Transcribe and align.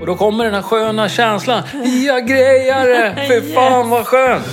Och 0.00 0.06
då 0.06 0.14
kommer 0.14 0.44
den 0.44 0.54
här 0.54 0.62
sköna 0.62 1.08
känslan. 1.08 1.62
Jag 2.06 2.28
grejar 2.28 2.88
det! 2.88 3.26
Fy 3.28 3.54
fan 3.54 3.90
vad 3.90 4.06
skönt! 4.06 4.46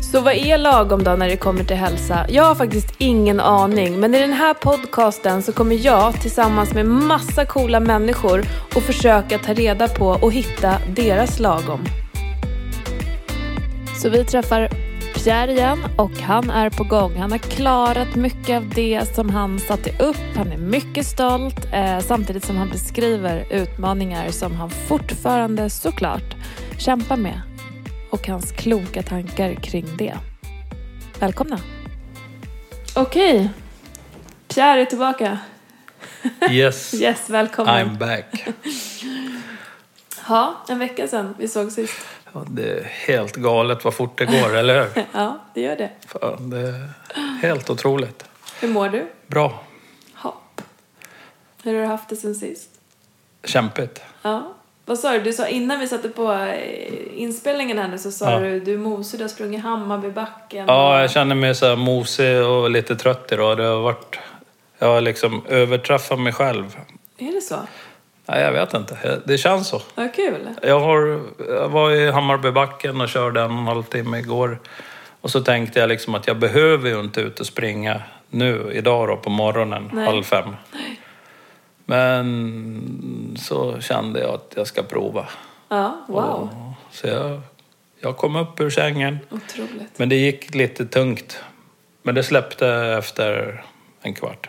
Så 0.00 0.20
vad 0.20 0.34
är 0.34 0.58
lagom 0.58 1.04
då 1.04 1.10
när 1.10 1.28
det 1.28 1.36
kommer 1.36 1.64
till 1.64 1.76
hälsa? 1.76 2.26
Jag 2.28 2.44
har 2.44 2.54
faktiskt 2.54 2.94
ingen 2.98 3.40
aning, 3.40 4.00
men 4.00 4.14
i 4.14 4.20
den 4.20 4.32
här 4.32 4.54
podcasten 4.54 5.42
så 5.42 5.52
kommer 5.52 5.86
jag 5.86 6.20
tillsammans 6.20 6.74
med 6.74 6.86
massa 6.86 7.44
coola 7.44 7.80
människor 7.80 8.44
att 8.76 8.82
försöka 8.82 9.38
ta 9.38 9.52
reda 9.52 9.88
på 9.88 10.06
och 10.06 10.32
hitta 10.32 10.78
deras 10.96 11.38
lagom. 11.38 11.84
Så 14.02 14.08
vi 14.08 14.24
träffar 14.24 14.68
Pierre 15.14 15.52
igen 15.52 15.78
och 15.96 16.12
han 16.12 16.50
är 16.50 16.70
på 16.70 16.84
gång. 16.84 17.16
Han 17.16 17.30
har 17.30 17.38
klarat 17.38 18.14
mycket 18.14 18.56
av 18.56 18.68
det 18.68 19.14
som 19.14 19.30
han 19.30 19.58
satte 19.58 19.90
upp. 20.04 20.36
Han 20.36 20.52
är 20.52 20.56
mycket 20.56 21.06
stolt 21.06 21.66
eh, 21.72 21.98
samtidigt 21.98 22.44
som 22.44 22.56
han 22.56 22.68
beskriver 22.68 23.46
utmaningar 23.50 24.30
som 24.30 24.56
han 24.56 24.70
fortfarande 24.70 25.70
såklart 25.70 26.34
kämpar 26.78 27.16
med 27.16 27.40
och 28.10 28.28
hans 28.28 28.52
kloka 28.52 29.02
tankar 29.02 29.54
kring 29.54 29.86
det. 29.98 30.14
Välkomna! 31.18 31.58
Okej, 32.94 33.50
Pierre 34.48 34.80
är 34.80 34.84
tillbaka. 34.84 35.38
Yes, 36.50 36.94
Yes, 37.00 37.30
välkommen. 37.30 37.74
I'm 37.74 37.98
back. 37.98 38.48
Ja, 40.28 40.64
en 40.68 40.78
vecka 40.78 41.08
sedan 41.08 41.34
vi 41.38 41.48
såg 41.48 41.72
sist. 41.72 41.94
Ja, 42.32 42.44
det 42.50 42.70
är 42.70 42.84
helt 42.84 43.36
galet 43.36 43.84
vad 43.84 43.94
fort 43.94 44.18
det 44.18 44.24
går, 44.26 44.56
eller 44.56 44.80
hur? 44.82 45.04
Ja, 45.12 45.38
det 45.54 45.60
gör 45.60 45.76
det. 45.76 45.90
Fan, 46.06 46.50
det 46.50 46.58
är 46.60 46.88
helt 47.42 47.70
otroligt. 47.70 48.24
Hur 48.60 48.68
mår 48.68 48.88
du? 48.88 49.06
Bra. 49.26 49.62
Hopp. 50.14 50.62
Hur 51.62 51.74
har 51.74 51.80
du 51.80 51.86
haft 51.86 52.08
det 52.08 52.16
sen 52.16 52.34
sist? 52.34 52.70
Kämpigt. 53.44 54.02
Ja. 54.22 54.54
Vad 54.84 54.98
sa 54.98 55.12
du? 55.12 55.20
Du 55.20 55.32
sa 55.32 55.46
innan 55.48 55.80
vi 55.80 55.88
satte 55.88 56.08
på 56.08 56.32
eh, 56.32 57.20
inspelningen 57.22 57.78
här 57.78 57.88
nu 57.88 57.98
så 57.98 58.10
sa 58.10 58.30
Ja. 58.32 58.38
du 58.38 58.60
du 58.60 58.74
är 58.74 58.78
mosig, 58.78 59.20
du 59.20 59.24
har 59.24 59.28
sprungit 59.28 59.62
Hammarbybacken. 59.62 60.64
Ja, 60.68 61.00
jag 61.00 61.10
känner 61.10 61.34
mig 61.34 61.54
så 61.54 61.66
här 61.66 61.76
mosig 61.76 62.42
och 62.42 62.70
lite 62.70 62.96
trött 62.96 63.32
idag. 63.32 63.56
Det 63.56 63.64
har 63.64 63.80
varit... 63.80 64.18
Jag 64.78 64.88
har 64.88 65.00
liksom 65.00 65.42
överträffat 65.48 66.18
mig 66.20 66.32
själv. 66.32 66.76
Är 67.18 67.32
det 67.32 67.40
så? 67.40 67.56
Nej, 68.28 68.42
jag 68.42 68.52
vet 68.52 68.74
inte. 68.74 69.20
Det 69.24 69.38
känns 69.38 69.68
så. 69.68 69.82
Vad 69.94 70.14
kul. 70.14 70.48
Jag, 70.62 70.80
har, 70.80 71.20
jag 71.48 71.68
var 71.68 71.90
i 71.90 72.10
Hammarbybacken 72.10 73.00
och 73.00 73.08
körde 73.08 73.40
en 73.40 73.50
och 73.50 73.58
en 73.58 73.66
halv 73.66 73.82
timme 73.82 74.18
igår. 74.18 74.58
Och 75.20 75.30
så 75.30 75.40
tänkte 75.40 75.80
jag 75.80 75.88
liksom 75.88 76.14
att 76.14 76.26
jag 76.26 76.38
behöver 76.38 76.88
ju 76.88 77.00
inte 77.00 77.20
ut 77.20 77.40
och 77.40 77.46
springa 77.46 78.02
nu, 78.30 78.70
idag 78.74 79.08
då, 79.08 79.16
på 79.16 79.30
morgonen, 79.30 79.90
Nej. 79.92 80.04
halv 80.04 80.22
fem. 80.22 80.48
Men 81.84 83.36
så 83.40 83.80
kände 83.80 84.20
jag 84.20 84.30
att 84.30 84.52
jag 84.56 84.66
ska 84.66 84.82
prova. 84.82 85.26
Ja, 85.68 86.04
wow. 86.08 86.22
Och, 86.22 86.94
så 86.96 87.06
jag, 87.06 87.40
jag 88.00 88.16
kom 88.16 88.36
upp 88.36 88.60
ur 88.60 88.70
sängen. 88.70 89.18
Otroligt. 89.30 89.98
Men 89.98 90.08
det 90.08 90.16
gick 90.16 90.54
lite 90.54 90.86
tungt. 90.86 91.42
Men 92.02 92.14
det 92.14 92.22
släppte 92.22 92.68
efter 92.68 93.64
en 94.02 94.14
kvart. 94.14 94.48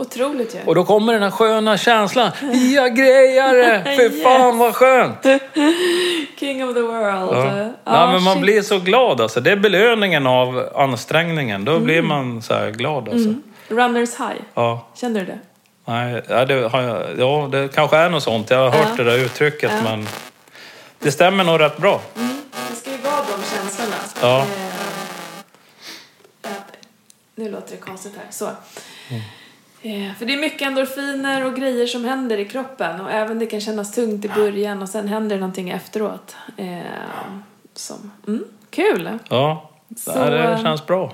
Otroligt 0.00 0.54
ju. 0.54 0.58
Och 0.66 0.74
då 0.74 0.84
kommer 0.84 1.12
den 1.12 1.22
här 1.22 1.30
sköna 1.30 1.78
känslan. 1.78 2.30
Jag 2.74 2.96
grejar 2.96 3.54
det! 3.54 3.96
Fy 3.96 4.22
fan 4.22 4.58
vad 4.58 4.74
skönt! 4.74 5.22
King 6.38 6.68
of 6.68 6.74
the 6.74 6.80
world. 6.80 7.32
Ja. 7.32 7.56
Ja, 7.56 7.72
ja, 7.84 8.12
men 8.12 8.22
man 8.22 8.34
shit. 8.34 8.42
blir 8.42 8.62
så 8.62 8.78
glad 8.78 9.20
alltså. 9.20 9.40
Det 9.40 9.50
är 9.50 9.56
belöningen 9.56 10.26
av 10.26 10.68
ansträngningen. 10.74 11.64
Då 11.64 11.78
blir 11.78 12.02
man 12.02 12.42
så 12.42 12.54
här 12.54 12.70
glad 12.70 13.08
alltså. 13.08 13.28
Mm. 13.28 13.42
Runners 13.68 14.18
high. 14.20 14.40
Ja, 14.54 14.88
Känner 14.94 15.20
du 15.20 15.26
det? 15.26 15.38
nej, 15.84 16.22
ja, 16.28 16.44
det, 16.44 16.68
har 16.68 16.82
jag, 16.82 17.02
ja, 17.18 17.48
det 17.52 17.74
kanske 17.74 17.96
är 17.96 18.10
något 18.10 18.22
sånt. 18.22 18.50
Jag 18.50 18.70
har 18.70 18.70
hört 18.70 18.96
det 18.96 19.04
där 19.04 19.18
uttrycket 19.18 19.72
men 19.84 20.08
det 20.98 21.12
stämmer 21.12 21.44
nog 21.44 21.60
rätt 21.60 21.76
bra. 21.76 22.00
Det 22.70 22.76
ska 22.76 22.90
ju 22.90 22.96
vara 22.96 23.16
de 23.16 23.56
känslorna. 23.56 23.96
Ja. 24.22 24.38
Eh, 24.40 24.46
ja, 26.42 26.50
nu 27.34 27.50
låter 27.50 27.70
det 27.70 27.76
konstigt 27.76 28.12
här. 28.16 28.26
Så. 28.30 28.44
Mm. 28.44 29.22
Eh, 29.82 30.14
för 30.18 30.26
det 30.26 30.32
är 30.32 30.40
mycket 30.40 30.62
endorfiner 30.62 31.44
och 31.46 31.56
grejer 31.56 31.86
som 31.86 32.04
händer 32.04 32.38
i 32.38 32.44
kroppen 32.44 33.00
och 33.00 33.10
även 33.10 33.38
det 33.38 33.46
kan 33.46 33.60
kännas 33.60 33.92
tungt 33.92 34.24
i 34.24 34.28
början 34.28 34.82
och 34.82 34.88
sen 34.88 35.08
händer 35.08 35.36
det 35.36 35.40
någonting 35.40 35.70
efteråt. 35.70 36.36
Eh, 36.56 36.78
som, 37.74 38.10
mm, 38.26 38.44
kul! 38.70 39.18
Ja, 39.28 39.70
det 39.88 40.38
eh, 40.38 40.62
känns 40.62 40.86
bra. 40.86 41.12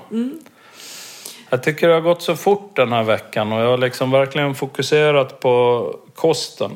Jag 1.49 1.63
tycker 1.63 1.87
det 1.87 1.93
har 1.93 2.01
gått 2.01 2.21
så 2.21 2.35
fort 2.35 2.75
den 2.75 2.91
här 2.91 3.03
veckan 3.03 3.51
och 3.53 3.59
jag 3.59 3.69
har 3.69 3.77
liksom 3.77 4.11
verkligen 4.11 4.55
fokuserat 4.55 5.39
på 5.39 5.95
kosten. 6.15 6.71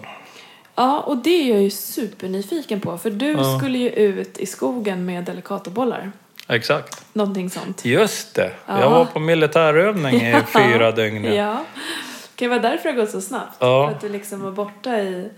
Ja, 0.76 1.00
och 1.00 1.18
det 1.18 1.30
är 1.30 1.54
jag 1.54 1.62
ju 1.64 1.70
supernyfiken 1.70 2.82
på 2.82 2.98
för 2.98 3.10
du 3.10 3.32
Ja. 3.32 3.58
skulle 3.60 3.78
ju 3.78 3.90
ut 3.90 4.38
i 4.38 4.46
skogen 4.46 5.06
med 5.06 5.24
delicatobollar. 5.24 6.12
Exakt. 6.52 7.06
Någonting 7.14 7.50
sånt. 7.50 7.86
Just 7.86 8.36
det. 8.36 8.52
Ja. 8.68 8.80
Jag 8.82 8.90
var 8.90 9.06
på 9.06 9.20
militärövning 9.20 10.16
i 10.16 10.36
fyra 10.54 10.92
dygn. 10.92 11.22
nu. 11.22 11.36
Ja. 11.36 11.66
Kan 12.36 12.50
det 12.50 12.60
vara 12.60 12.60
därför 12.60 12.90
det 12.90 12.96
har 12.96 13.02
gått 13.02 13.12
så 13.12 13.22
snabbt? 13.22 13.56
Ja. 13.60 13.88
För 13.88 13.96
att 13.96 14.02
du 14.02 14.10
liksom 14.10 14.42
var 14.42 14.52
borta 14.52 14.98
i, 15.00 15.30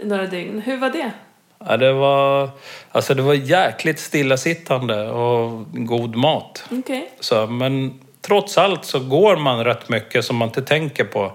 i 0.00 0.04
några 0.04 0.26
dygn. 0.26 0.60
Hur 0.60 0.76
var 0.76 0.90
det? 0.90 1.10
Ja, 1.58 1.76
det, 1.76 1.92
var, 1.92 2.50
alltså 2.92 3.14
det 3.14 3.22
var 3.22 3.34
jäkligt 3.34 3.98
stillasittande 3.98 5.10
och 5.10 5.66
god 5.72 6.16
mat. 6.16 6.64
Okej. 6.70 7.10
Så, 7.20 7.46
men 7.46 8.00
trots 8.20 8.58
allt 8.58 8.84
så 8.84 8.98
går 8.98 9.36
man 9.36 9.64
rätt 9.64 9.88
mycket 9.88 10.24
som 10.24 10.36
man 10.36 10.48
inte 10.48 10.62
tänker 10.62 11.04
på. 11.04 11.32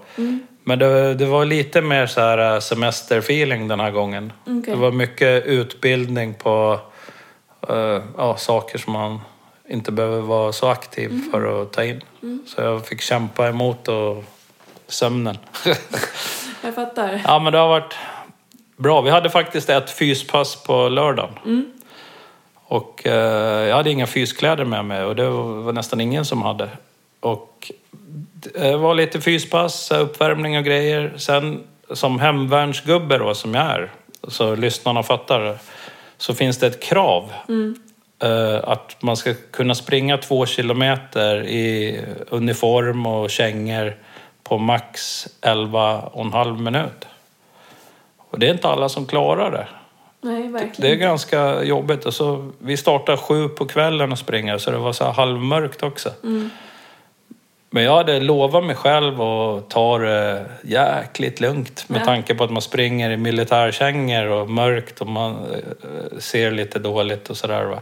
Men 0.64 0.78
det, 0.78 1.14
det 1.14 1.26
var 1.26 1.44
lite 1.44 1.80
mer 1.80 2.06
så 2.06 2.20
här 2.20 2.54
äh, 2.54 2.60
semesterfeeling 2.60 3.68
den 3.68 3.80
här 3.80 3.90
gången. 3.90 4.32
Okej. 4.42 4.62
Det 4.66 4.76
var 4.76 4.92
mycket 4.92 5.44
utbildning 5.46 6.34
på 6.34 6.80
äh, 7.68 8.02
ja, 8.16 8.36
saker 8.36 8.78
som 8.78 8.92
man 8.92 9.20
inte 9.68 9.92
behöver 9.92 10.20
vara 10.20 10.52
så 10.52 10.68
aktiv 10.68 11.30
för 11.30 11.62
att 11.62 11.72
ta 11.72 11.84
in. 11.84 12.00
Så 12.46 12.60
jag 12.60 12.86
fick 12.86 13.00
kämpa 13.00 13.48
emot 13.48 13.88
och 13.88 14.24
sömnen. 14.86 15.38
Jag 16.64 16.74
fattar. 16.74 17.22
ja, 17.24 17.38
men 17.38 17.52
det 17.52 17.58
har 17.58 17.68
varit 17.68 17.94
bra. 18.76 19.00
Vi 19.00 19.10
hade 19.10 19.30
faktiskt 19.30 19.68
ett 19.68 19.90
fyspass 19.90 20.64
på 20.64 20.88
lördagen. 20.88 21.72
Och 22.54 23.06
eh, 23.06 23.68
jag 23.68 23.76
hade 23.76 23.90
inga 23.90 24.06
fyskläder 24.06 24.64
med 24.64 24.84
mig 24.84 25.04
och 25.04 25.16
det 25.16 25.28
var 25.28 25.72
nästan 25.72 26.00
ingen 26.00 26.24
som 26.24 26.42
hade. 26.42 26.68
Och 27.20 27.72
det 28.30 28.76
var 28.76 28.94
lite 28.94 29.20
fyspass, 29.20 29.90
uppvärmning 29.90 30.58
och 30.58 30.64
grejer. 30.64 31.12
Sen 31.16 31.64
som 31.90 32.20
hemvärnsgubbe 32.20 33.18
då, 33.18 33.34
som 33.34 33.54
jag 33.54 33.64
är, 33.64 33.90
så 34.28 34.54
lyssnarna 34.54 35.02
fattar, 35.02 35.58
så 36.22 36.34
finns 36.34 36.58
det 36.58 36.66
ett 36.66 36.82
krav. 36.82 37.32
eh, 38.22 38.68
att 38.68 38.96
man 39.02 39.16
ska 39.16 39.34
kunna 39.50 39.74
springa 39.74 40.18
två 40.18 40.46
kilometer 40.46 41.42
i 41.46 42.00
uniform 42.30 43.06
och 43.06 43.30
kängor 43.30 43.96
på 44.42 44.58
max 44.58 45.26
11 45.40 46.00
och 46.00 46.24
en 46.24 46.32
halv 46.32 46.60
minut. 46.60 47.06
Och 48.30 48.38
det 48.38 48.46
är 48.48 48.52
inte 48.52 48.68
alla 48.68 48.88
som 48.88 49.06
klarar 49.06 49.50
det. 49.50 49.66
Nej, 50.20 50.42
Det 50.42 50.48
är 50.48 50.52
verkligen. 50.52 50.98
ganska 50.98 51.62
jobbigt. 51.62 52.04
Och 52.04 52.14
så, 52.14 52.50
vi 52.58 52.76
startade 52.76 53.18
sju 53.18 53.48
på 53.48 53.66
kvällen 53.66 54.12
och 54.12 54.18
springa 54.18 54.58
så 54.58 54.70
det 54.70 54.78
var 54.78 54.92
så 54.92 55.10
halvmörkt 55.10 55.82
också. 55.82 56.10
Men 57.74 57.82
jag 57.84 57.96
hade 57.96 58.20
lovat 58.20 58.64
mig 58.64 58.76
själv 58.76 59.22
att 59.22 59.70
ta 59.70 59.98
det 59.98 60.44
jäkligt 60.62 61.40
lugnt 61.40 61.88
med 61.88 62.00
Ja. 62.00 62.04
tanke 62.04 62.34
på 62.34 62.44
att 62.44 62.50
man 62.50 62.62
springer 62.62 63.10
i 63.10 63.16
militärkängor 63.16 64.26
och 64.26 64.50
mörkt 64.50 65.00
och 65.00 65.06
man 65.06 65.32
eh, 65.32 66.18
ser 66.18 66.50
lite 66.50 66.78
dåligt 66.78 67.30
och 67.30 67.36
sådär. 67.36 67.64
Va? 67.64 67.80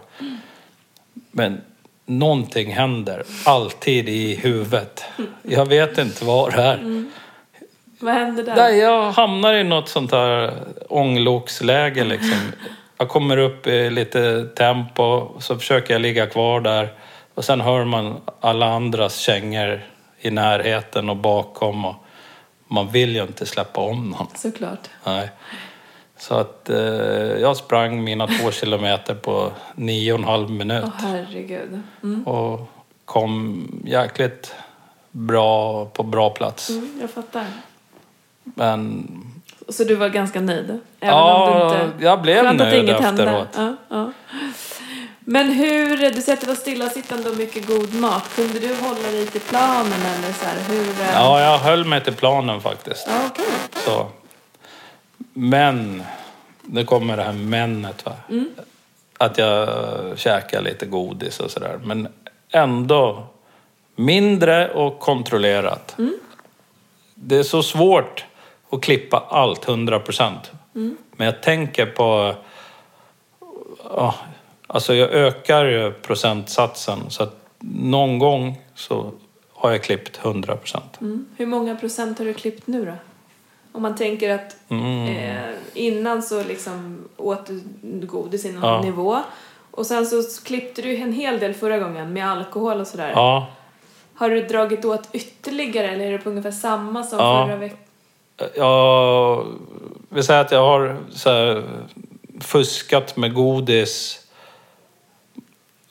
Men 1.30 1.60
någonting 2.06 2.72
händer 2.72 3.22
alltid 3.44 4.08
i 4.08 4.34
huvudet. 4.34 5.04
Jag 5.42 5.66
vet 5.68 5.98
inte 5.98 6.24
vad 6.24 6.52
det 6.52 6.62
är. 6.62 7.04
Vad 8.00 8.14
hände 8.14 8.42
där? 8.42 8.54
Där 8.56 8.68
jag 8.68 9.10
hamnar 9.12 9.54
i 9.54 9.64
något 9.64 9.88
sånt 9.88 10.12
här 10.12 10.52
ångloksläge 10.88 12.04
liksom. 12.04 12.38
Jag 12.98 13.08
kommer 13.08 13.36
upp 13.36 13.66
i 13.66 13.90
lite 13.90 14.44
tempo, 14.44 15.28
så 15.40 15.56
försöker 15.58 15.94
jag 15.94 16.00
ligga 16.02 16.26
kvar 16.26 16.60
där. 16.60 16.88
Och 17.40 17.44
sen 17.44 17.60
hör 17.60 17.84
man 17.84 18.20
alla 18.40 18.66
andras 18.66 19.16
kängor 19.16 19.80
i 20.18 20.30
närheten 20.30 21.10
och 21.10 21.16
bakom. 21.16 21.84
Och 21.84 21.94
man 22.68 22.88
vill 22.88 23.16
ju 23.16 23.22
inte 23.22 23.46
släppa 23.46 23.80
om 23.80 24.10
någon. 24.10 24.26
Såklart. 24.34 24.88
Nej. 25.04 25.30
Så 26.18 26.34
att 26.34 26.70
eh, 26.70 26.78
jag 27.40 27.56
sprang 27.56 28.04
mina 28.04 28.26
två 28.26 28.50
kilometer 28.50 29.14
på 29.14 29.52
nio 29.74 30.12
och 30.12 30.18
en 30.18 30.24
halv 30.24 30.50
minut. 30.50 30.84
Åh 30.86 30.90
herregud. 30.98 31.82
Mm. 32.02 32.26
Och 32.26 32.70
kom 33.04 33.66
jäkligt 33.84 34.54
bra 35.10 35.84
på 35.86 36.02
bra 36.02 36.30
plats. 36.30 36.70
Mm, 36.70 36.98
jag 37.00 37.10
fattar. 37.10 37.46
Men 38.44 39.06
Så 39.68 39.84
du 39.84 39.94
var 39.94 40.08
ganska 40.08 40.40
nöjd? 40.40 40.64
Även 41.00 41.16
Ja, 41.16 41.50
om 41.50 41.58
du 41.58 41.84
inte... 41.84 42.04
jag 42.04 42.22
blev 42.22 42.54
nöjd 42.54 42.88
efteråt. 42.88 43.48
Ja, 43.56 43.76
ja. 43.88 44.12
Men 45.32 45.52
hur, 45.52 46.10
du 46.10 46.22
säger 46.22 46.32
att 46.32 46.40
det 46.40 46.46
var 46.46 46.54
stillasittande 46.54 47.30
och 47.30 47.36
mycket 47.36 47.66
god 47.66 47.94
mat. 47.94 48.30
Kunde 48.36 48.58
du 48.58 48.74
hålla 48.74 49.10
dig 49.10 49.26
till 49.26 49.40
planen 49.40 49.92
eller 49.92 50.32
så 50.32 50.44
här, 50.44 50.58
hur? 50.68 50.88
eh? 50.88 51.12
Ja, 51.14 51.40
jag 51.40 51.58
höll 51.58 51.84
mig 51.84 52.04
till 52.04 52.14
planen 52.14 52.60
faktiskt. 52.60 53.06
Ja, 53.08 53.14
okej. 53.30 53.44
Så. 53.72 54.06
Men, 55.32 56.02
nu 56.62 56.84
kommer 56.84 57.16
det 57.16 57.22
här 57.22 57.32
männet 57.32 58.04
va. 58.04 58.12
Att 59.18 59.38
jag 59.38 59.68
käkar 60.18 60.62
lite 60.62 60.86
godis 60.86 61.40
och 61.40 61.50
sådär. 61.50 61.80
Men 61.84 62.08
ändå 62.50 63.26
mindre 63.96 64.70
och 64.70 64.98
kontrollerat. 64.98 65.96
Det 67.14 67.36
är 67.36 67.42
så 67.42 67.62
svårt 67.62 68.24
att 68.70 68.82
klippa 68.82 69.26
allt 69.28 69.68
100 69.68 70.00
procent. 70.00 70.52
Men 71.16 71.26
jag 71.26 71.42
tänker 71.42 71.86
på... 71.86 72.34
Ja, 73.84 74.14
alltså 74.72 74.94
jag 74.94 75.10
ökar 75.10 75.64
ju 75.64 75.92
procentsatsen. 75.92 76.98
Så 77.08 77.22
att 77.22 77.36
någon 77.60 78.18
gång 78.18 78.60
så 78.74 79.10
har 79.52 79.70
jag 79.70 79.82
klippt 79.82 80.20
100 80.24 80.56
procent. 80.56 81.00
Mm. 81.00 81.26
Hur 81.36 81.46
många 81.46 81.76
procent 81.76 82.18
har 82.18 82.26
du 82.26 82.34
klippt 82.34 82.66
nu 82.66 82.84
då? 82.84 82.92
Om 83.72 83.82
man 83.82 83.96
tänker 83.96 84.30
att 84.34 84.56
Mm. 84.68 85.16
eh, 85.16 85.42
innan 85.74 86.22
så 86.22 86.44
liksom 86.44 87.08
åt 87.16 87.46
du 87.82 88.06
godis 88.06 88.44
i 88.44 88.52
någon 88.52 88.62
Ja. 88.70 88.82
nivå. 88.82 89.18
Och 89.70 89.86
sen 89.86 90.06
så 90.06 90.22
klippte 90.44 90.82
du 90.82 90.96
en 90.96 91.12
hel 91.12 91.38
del 91.38 91.54
förra 91.54 91.78
gången 91.78 92.12
med 92.12 92.30
alkohol 92.30 92.80
och 92.80 92.86
sådär. 92.86 93.10
Ja, 93.14 93.46
Har 94.14 94.30
du 94.30 94.42
dragit 94.46 94.84
åt 94.84 95.08
ytterligare 95.12 95.88
eller 95.88 96.04
är 96.04 96.12
det 96.12 96.18
på 96.18 96.30
ungefär 96.30 96.50
samma 96.50 97.02
som 97.04 97.18
Ja. 97.18 97.46
förra 97.46 97.56
veckan? 97.56 97.78
Jag 98.56 99.46
vill 100.08 100.22
säga 100.24 100.40
att 100.40 100.52
jag 100.52 100.62
har 100.66 100.98
fuskat 102.40 103.16
med 103.16 103.34
godis. 103.34 104.19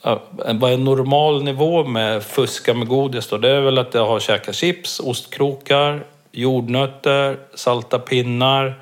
Vad 0.02 0.70
är 0.70 0.74
en 0.74 0.84
normal 0.84 1.44
nivå 1.44 1.84
med 1.84 2.22
fuska 2.22 2.74
med 2.74 2.88
godis 2.88 3.28
då? 3.28 3.38
Det 3.38 3.50
är 3.50 3.60
väl 3.60 3.78
att 3.78 3.94
jag 3.94 4.06
har 4.06 4.20
käkat 4.20 4.54
chips, 4.54 5.00
ostkrokar, 5.00 6.04
jordnötter, 6.32 7.38
salta 7.54 7.98
pinnar, 7.98 8.80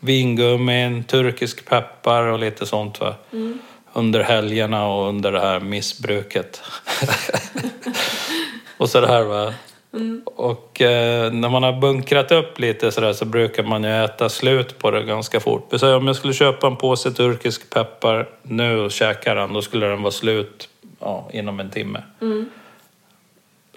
vingummin, 0.00 1.04
turkisk 1.04 1.68
peppar 1.68 2.22
och 2.22 2.38
lite 2.38 2.66
sånt 2.66 3.00
va. 3.00 3.14
Under 3.92 4.20
helgerna 4.20 4.86
och 4.86 5.08
under 5.08 5.32
det 5.32 5.40
här 5.40 5.60
missbruket. 5.60 6.62
och 8.76 8.88
så 8.88 9.00
det 9.00 9.06
här 9.08 9.22
va. 9.22 9.54
Och 10.24 10.80
eh, 10.82 11.32
när 11.32 11.48
man 11.48 11.62
har 11.62 11.72
bunkrat 11.72 12.32
upp 12.32 12.58
lite 12.58 12.92
sådär 12.92 13.12
så 13.12 13.24
brukar 13.24 13.62
man 13.62 13.84
ju 13.84 14.04
äta 14.04 14.28
slut 14.28 14.78
på 14.78 14.90
det 14.90 15.02
ganska 15.02 15.40
fort. 15.40 15.72
Så 15.76 15.96
om 15.96 16.06
jag 16.06 16.16
skulle 16.16 16.32
köpa 16.34 16.66
en 16.66 16.76
påse 16.76 17.10
turkisk 17.10 17.70
peppar 17.70 18.28
nu 18.42 18.80
och 18.80 18.90
käka 18.90 19.34
den, 19.34 19.52
då 19.52 19.62
skulle 19.62 19.86
den 19.86 20.02
vara 20.02 20.10
slut 20.12 20.68
ja, 21.00 21.28
inom 21.32 21.60
en 21.60 21.70
timme. 21.70 22.02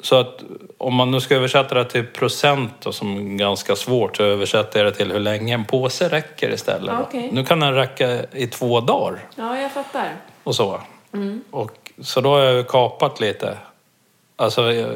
Så 0.01 0.15
att 0.15 0.43
om 0.77 0.93
man 0.95 1.11
nu 1.11 1.21
ska 1.21 1.35
översätta 1.35 1.75
det 1.75 1.85
till 1.85 2.05
procent 2.05 2.71
då, 2.79 2.91
som 2.91 3.17
är 3.17 3.37
ganska 3.37 3.75
svårt, 3.75 4.17
så 4.17 4.23
översätter 4.23 4.79
jag 4.83 4.93
det 4.93 4.97
till 4.97 5.11
hur 5.11 5.19
länge 5.19 5.53
en 5.53 5.65
påse 5.65 6.09
räcker 6.09 6.53
istället. 6.53 6.95
Okej. 7.01 7.29
Nu 7.31 7.45
kan 7.45 7.59
den 7.59 7.73
räcka 7.73 8.25
i 8.31 8.47
två 8.47 8.79
dagar 8.79 9.19
Ja, 9.35 9.59
jag 9.61 9.71
fattar. 9.71 10.07
och 10.43 10.55
så. 10.55 10.81
Och, 11.51 11.91
så 12.01 12.21
då 12.21 12.29
har 12.29 12.39
jag 12.39 12.53
ju 12.53 12.63
kapat 12.63 13.19
lite. 13.19 13.57
Alltså, 14.35 14.71
eh, 14.73 14.87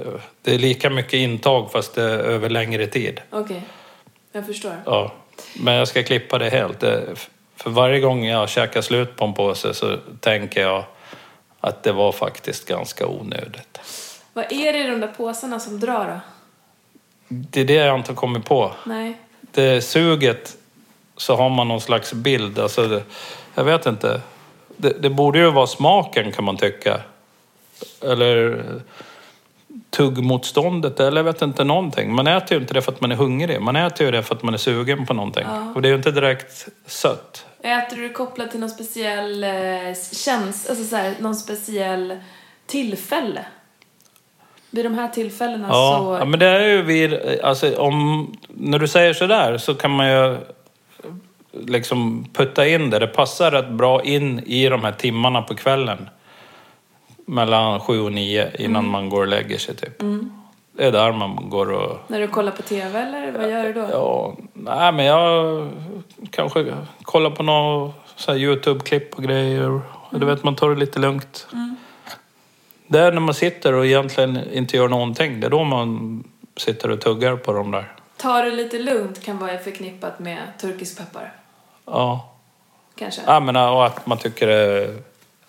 det 0.41 0.53
är 0.55 0.59
lika 0.59 0.89
mycket 0.89 1.13
intag 1.13 1.71
fast 1.71 1.95
det 1.95 2.03
är 2.03 2.17
över 2.19 2.49
längre 2.49 2.87
tid. 2.87 3.21
Okej, 3.29 3.61
jag 4.31 4.45
förstår. 4.45 4.75
Ja. 4.85 5.11
Men 5.55 5.73
jag 5.73 5.87
ska 5.87 6.03
klippa 6.03 6.37
det 6.37 6.49
helt. 6.49 6.79
Det- 6.79 7.15
För 7.55 7.69
varje 7.69 7.99
gång 7.99 8.25
jag 8.25 8.49
käkar 8.49 8.81
slut 8.81 9.15
på 9.15 9.25
en 9.25 9.33
påse 9.33 9.73
så 9.73 9.97
tänker 10.19 10.61
jag 10.61 10.83
att 11.59 11.83
det 11.83 11.91
var 11.91 12.11
faktiskt 12.11 12.67
ganska 12.67 13.07
onödigt. 13.07 13.79
Vad 14.33 14.45
är 14.51 14.73
det 14.73 14.79
i 14.79 14.83
de 14.87 14.99
där 14.99 15.07
påsarna 15.17 15.59
som 15.59 15.79
drar 15.79 16.05
då? 16.05 16.19
Det 17.27 17.61
är 17.61 17.65
det 17.65 17.73
jag 17.73 17.95
inte 17.99 18.11
har 18.11 18.15
kommit 18.15 18.45
på. 18.45 18.71
Nej. 18.85 19.17
Det 19.41 19.81
suget 19.81 20.57
så 21.17 21.35
har 21.35 21.49
man 21.49 21.67
någon 21.67 21.81
slags 21.81 22.13
bild. 22.13 22.59
Alltså 22.59 22.87
det, 22.87 23.03
jag 23.55 23.63
vet 23.63 23.85
inte. 23.85 24.21
Det, 24.77 24.89
det 25.01 25.09
borde 25.09 25.39
ju 25.39 25.51
vara 25.51 25.67
smaken 25.67 26.31
kan 26.31 26.43
man 26.45 26.57
tycka. 26.57 27.01
Eller 28.01 28.63
tuggmotståndet 29.89 30.99
eller 30.99 31.17
jag 31.17 31.23
vet 31.23 31.41
inte 31.41 31.63
någonting. 31.63 32.13
Man 32.13 32.27
äter 32.27 32.57
ju 32.57 32.61
inte 32.61 32.73
det 32.73 32.81
för 32.81 32.91
att 32.91 33.01
man 33.01 33.11
är 33.11 33.15
hungrig. 33.15 33.61
Man 33.61 33.75
äter 33.75 34.05
ju 34.05 34.11
det 34.11 34.23
för 34.23 34.35
att 34.35 34.43
man 34.43 34.53
är 34.53 34.57
sugen 34.57 35.05
på 35.05 35.13
någonting. 35.13 35.43
Ja. 35.47 35.71
Och 35.75 35.81
det 35.81 35.87
är 35.87 35.89
ju 35.89 35.95
inte 35.95 36.11
direkt 36.11 36.67
sött. 36.85 37.45
Äter 37.61 37.97
du 37.97 38.07
det 38.07 38.13
kopplat 38.13 38.51
till 38.51 38.59
någon 38.59 38.69
speciell 38.69 39.43
eh, 39.43 39.49
käns, 40.13 40.69
alltså 40.69 40.83
så 40.83 40.95
här, 40.95 41.13
någon 41.19 41.35
speciell 41.35 42.17
tillfälle? 42.65 43.45
Vid 44.69 44.85
de 44.85 44.93
här 44.93 45.07
tillfällena 45.07 45.67
Ja, 45.67 45.97
så... 45.99 46.17
ja, 46.21 46.25
men 46.25 46.39
det 46.39 46.45
är 46.45 46.67
ju 46.67 46.81
vid, 46.81 47.39
alltså 47.43 47.77
om, 47.77 48.31
när 48.47 48.79
du 48.79 48.87
säger 48.87 49.13
sådär 49.13 49.57
så 49.57 49.75
kan 49.75 49.91
man 49.91 50.11
ju 50.11 50.37
liksom 51.51 52.29
putta 52.33 52.67
in 52.67 52.89
det. 52.89 52.99
Det 52.99 53.07
passar 53.07 53.51
rätt 53.51 53.69
bra 53.69 54.03
in 54.03 54.39
i 54.39 54.69
de 54.69 54.83
här 54.83 54.91
timmarna 54.91 55.41
på 55.41 55.55
kvällen. 55.55 56.09
Mellan 57.29 57.79
sju 57.79 58.01
och 58.01 58.11
nio 58.11 58.51
innan 58.59 58.87
man 58.87 59.09
går 59.09 59.21
och 59.21 59.27
lägger 59.27 59.57
sig 59.57 59.75
typ. 59.75 60.03
Det 60.71 60.85
är 60.85 60.91
där 60.91 61.11
man 61.11 61.49
går 61.49 61.71
och... 61.71 61.97
När 62.07 62.19
du 62.19 62.27
kollar 62.27 62.51
på 62.51 62.61
TV 62.61 62.99
eller 62.99 63.31
vad 63.31 63.49
gör 63.51 63.63
du 63.63 63.73
då? 63.73 63.87
Ja, 63.91 64.35
nej 64.53 64.91
men 64.91 65.05
jag 65.05 65.69
kanske 66.29 66.73
kollar 67.03 67.29
på 67.29 67.43
några 67.43 67.93
Youtube-klipp 68.37 69.15
och 69.15 69.23
grejer. 69.23 69.81
Du 70.11 70.25
vet, 70.25 70.43
man 70.43 70.55
tar 70.55 70.69
det 70.69 70.75
lite 70.75 70.99
lugnt. 70.99 71.47
Det 72.87 72.99
är 72.99 73.11
när 73.11 73.19
man 73.19 73.33
sitter 73.33 73.73
och 73.73 73.85
egentligen 73.85 74.39
inte 74.53 74.77
gör 74.77 74.87
någonting. 74.87 75.39
Det 75.39 75.47
är 75.47 75.51
då 75.51 75.63
man 75.63 76.23
sitter 76.57 76.91
och 76.91 77.01
tuggar 77.01 77.35
på 77.35 77.53
de 77.53 77.71
där. 77.71 77.93
Ta 78.17 78.41
det 78.41 78.51
lite 78.51 78.79
lugnt 78.79 79.23
kan 79.23 79.37
vara 79.39 79.57
förknippat 79.57 80.19
med 80.19 80.37
turkisk 80.61 80.97
peppar. 80.97 81.33
Ja. 81.85 82.33
Kanske. 82.95 83.21
ja 83.25 83.39
men 83.39 83.55
och 83.55 83.85
att 83.85 84.05
man 84.05 84.17
tycker 84.17 84.47
det... 84.47 84.95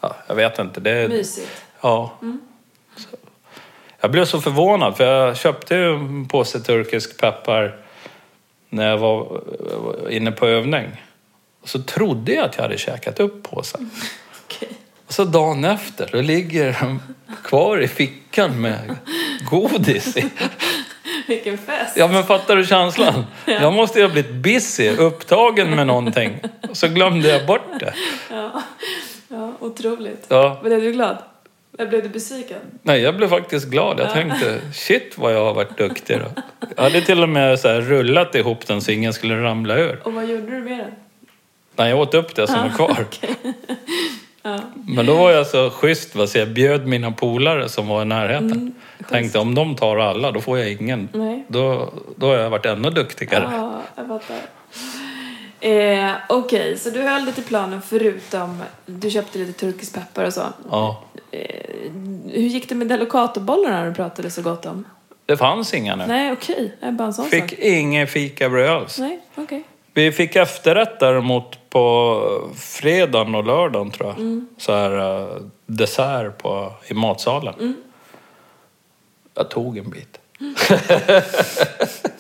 Ja, 0.01 0.17
jag 0.27 0.35
vet 0.35 0.59
inte. 0.59 0.81
Det 0.81 0.91
är, 0.91 1.09
Mysigt. 1.09 1.65
Ja. 1.81 2.19
Så. 2.97 3.17
Jag 4.01 4.11
blev 4.11 4.25
så 4.25 4.41
förvånad 4.41 4.97
för 4.97 5.05
jag 5.05 5.37
köpte 5.37 5.75
ju 5.75 5.95
en 5.95 6.29
påse 6.29 6.61
turkisk 6.61 7.21
peppar 7.21 7.77
när 8.69 8.89
jag 8.89 8.99
var 8.99 9.43
inne 10.11 10.33
på 10.33 10.47
övning. 10.47 10.87
Och 11.63 11.69
så 11.69 11.83
trodde 11.83 12.33
jag 12.33 12.45
att 12.45 12.57
jag 12.57 12.63
hade 12.63 12.79
käkat 12.79 13.21
upp 13.21 13.43
påsen. 13.43 13.91
Okej. 14.45 14.69
Och 15.07 15.13
så 15.13 15.25
dagen 15.25 15.65
efter, 15.65 16.09
då 16.13 16.21
ligger 16.21 16.77
den 16.81 17.01
kvar 17.45 17.83
i 17.83 17.89
fickan 17.89 18.61
med 18.61 18.97
godis 19.51 20.17
i. 20.17 20.25
Vilken 21.29 21.59
fest. 21.59 21.97
Ja 21.97 22.09
men 22.09 22.25
fattar 22.25 22.57
du 22.57 22.67
känslan? 22.67 23.27
Jag 23.45 23.73
måste 23.73 23.99
ju 23.99 24.05
ha 24.05 24.13
blivit 24.13 24.35
busy, 24.35 24.91
upptagen 24.91 25.71
med 25.77 25.87
någonting. 25.87 26.41
Och 26.69 26.77
så 26.77 26.89
glömde 26.89 27.29
jag 27.29 27.47
bort 27.47 27.81
det. 27.81 27.95
Ja, 28.31 28.63
ja 29.29 29.53
otroligt. 29.61 30.27
Ja. 30.29 30.61
Blev 30.63 30.83
du 30.83 30.93
glad? 30.93 31.19
Blev 31.87 32.03
du 32.03 32.09
besviken? 32.09 32.59
Nej, 32.83 33.01
jag 33.01 33.17
blev 33.17 33.29
faktiskt 33.29 33.69
glad. 33.69 34.01
Jag 34.01 34.13
tänkte, 34.13 34.61
shit 34.75 35.19
vad 35.19 35.35
jag 35.35 35.45
har 35.45 35.55
varit 35.55 35.79
duktig 35.79 36.19
då. 36.19 36.43
Jag 36.77 36.83
hade 36.83 37.01
till 37.01 37.23
och 37.23 37.29
med 37.29 37.61
så 37.61 37.69
rullat 37.69 38.35
ihop 38.35 38.67
den 38.67 38.81
så 38.81 38.91
ingen 38.91 39.13
skulle 39.13 39.43
ramla 39.43 39.79
ur. 39.79 40.01
Och 40.05 40.13
vad 40.13 40.29
gjorde 40.29 40.51
du 40.51 40.61
med 40.61 40.79
den? 40.79 40.91
Nej, 41.77 41.91
jag 41.91 41.99
åt 42.01 42.15
upp 42.15 42.35
det 42.35 42.47
som 42.47 42.63
var 42.63 42.69
kvar. 42.77 43.05
Ja. 44.43 44.61
Men 44.87 45.07
då 45.07 45.15
var 45.17 45.31
jag 45.31 45.47
så 45.47 45.71
schysst, 45.71 46.15
va, 46.15 46.27
så 46.27 46.39
jag 46.39 46.49
bjöd 46.49 46.87
mina 46.87 47.11
polare 47.11 47.69
som 47.69 47.89
var 47.89 48.03
i 48.03 48.05
närheten. 48.05 48.75
Tänkte 49.11 49.39
om 49.39 49.55
de 49.55 49.77
tar 49.77 49.97
alla, 49.97 50.31
då 50.33 50.41
får 50.41 50.59
jag 50.59 50.73
ingen. 50.73 51.09
Nej. 51.13 51.45
Då, 51.49 51.93
då 52.17 52.27
har 52.27 52.35
jag 52.35 52.51
varit 52.51 52.67
ännu 52.67 52.91
duktigare. 52.91 53.49
Ja, 53.53 53.83
jag 53.97 54.09
fattar. 54.09 54.37
Eh, 55.61 56.13
Okej, 56.29 56.79
så 56.79 56.91
du 56.91 57.03
höll 57.03 57.25
dig 57.25 57.35
till 57.35 57.45
planen 57.45 57.83
förutom 57.83 58.63
du 58.87 59.11
köpte 59.11 59.39
lite 59.39 59.53
turkisk 59.53 59.95
peppar 59.95 60.25
och 60.25 60.33
så. 60.35 60.43
Ja. 60.71 61.03
Eh, 61.31 61.41
hur 62.25 62.49
gick 62.49 62.69
det 62.69 62.75
med 62.75 62.89
delicatobollarna 62.89 63.85
du 63.85 63.95
pratade 63.95 64.31
så 64.31 64.43
gott 64.43 64.67
om? 64.67 64.85
Det 65.27 65.37
fanns 65.37 65.75
inga 65.75 65.97
nu. 65.97 66.07
Nej, 66.07 66.33
okej. 66.33 66.77
Är 66.81 66.93
bara 66.93 67.05
en 67.05 67.15
sån 67.15 67.25
Fick 67.27 67.51
sak. 67.51 67.59
inget 67.59 68.11
fikabröd 68.11 68.71
alls. 68.71 68.99
Nej, 68.99 69.21
okej. 69.35 69.63
Vi 69.95 70.13
fick 70.13 70.37
efterrätt 70.37 71.01
däremot 71.01 71.71
på 71.71 72.51
fredagen 72.57 73.35
och 73.35 73.45
lördagen 73.45 73.91
tror 73.91 74.09
jag. 74.09 74.45
Så 74.59 74.73
här 74.73 75.21
uh, 75.21 75.43
dessert 75.67 76.39
på, 76.39 76.73
i 76.87 76.95
matsalen. 76.95 77.77
Jag 79.35 79.51
tog 79.51 79.79
en 79.79 79.91
bit. 79.91 80.19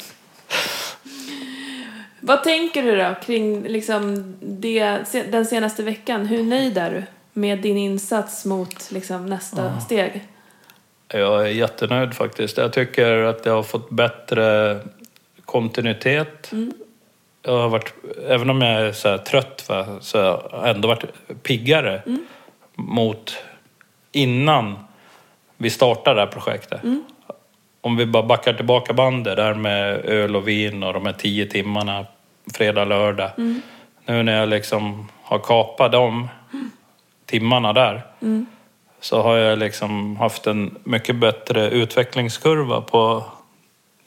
Vad 2.28 2.44
tänker 2.44 2.82
du 2.82 2.97
då 2.97 3.14
kring 3.23 3.62
liksom 3.62 4.35
det, 4.40 4.99
den 5.30 5.47
senaste 5.47 5.82
veckan? 5.82 6.26
Hur 6.26 6.42
nöjd 6.42 6.78
är 6.78 6.90
du 6.90 7.02
med 7.32 7.58
din 7.58 7.76
insats 7.76 8.44
mot 8.44 8.90
liksom 8.90 9.26
nästa 9.26 9.80
steg? 9.80 10.25
Jag 11.08 11.42
är 11.42 11.50
jättenöjd 11.50 12.14
faktiskt. 12.14 12.56
Jag 12.56 12.73
tycker 12.73 13.23
att 13.23 13.47
jag 13.47 13.52
har 13.52 13.62
fått 13.62 13.90
bättre 13.90 14.78
kontinuitet. 15.44 16.52
jag 17.42 17.58
har 17.58 17.68
varit, 17.68 17.94
även 18.28 18.50
om 18.50 18.62
jag 18.62 18.87
är 18.87 18.92
så 18.92 19.08
här 19.08 19.18
trött 19.18 19.64
va, 19.68 19.87
så 20.00 20.18
har 20.18 20.50
jag 20.52 20.68
ändå 20.68 20.88
varit 20.88 21.04
piggare 21.42 22.02
mot 22.75 23.37
innan 24.12 24.78
vi 25.56 25.70
startade 25.70 26.16
det 26.16 26.20
här 26.20 26.32
projektet. 26.32 26.80
Om 27.80 27.97
vi 27.97 28.06
bara 28.06 28.23
backar 28.23 28.52
tillbaka 28.52 28.92
bandet 28.92 29.37
där 29.37 29.54
med 29.54 30.04
öl 30.04 30.37
och 30.37 30.49
vin 30.49 30.82
och 30.82 30.92
de 30.92 31.06
här 31.06 31.12
tio 31.12 31.47
timmarna 31.47 32.06
fredag, 32.55 32.85
lördag. 32.85 33.31
Nu 34.07 34.23
när 34.23 34.40
jag 34.40 34.49
liksom 34.49 35.09
har 35.23 35.38
kapat 35.38 35.93
de 35.93 36.28
timmarna 37.26 37.73
där 37.73 38.02
så 39.00 39.23
har 39.23 39.37
jag 39.37 39.59
liksom 39.59 40.17
haft 40.17 40.47
en 40.47 40.78
mycket 40.85 41.17
bättre 41.17 41.71
utvecklingskurva 41.71 42.81
på 42.81 43.25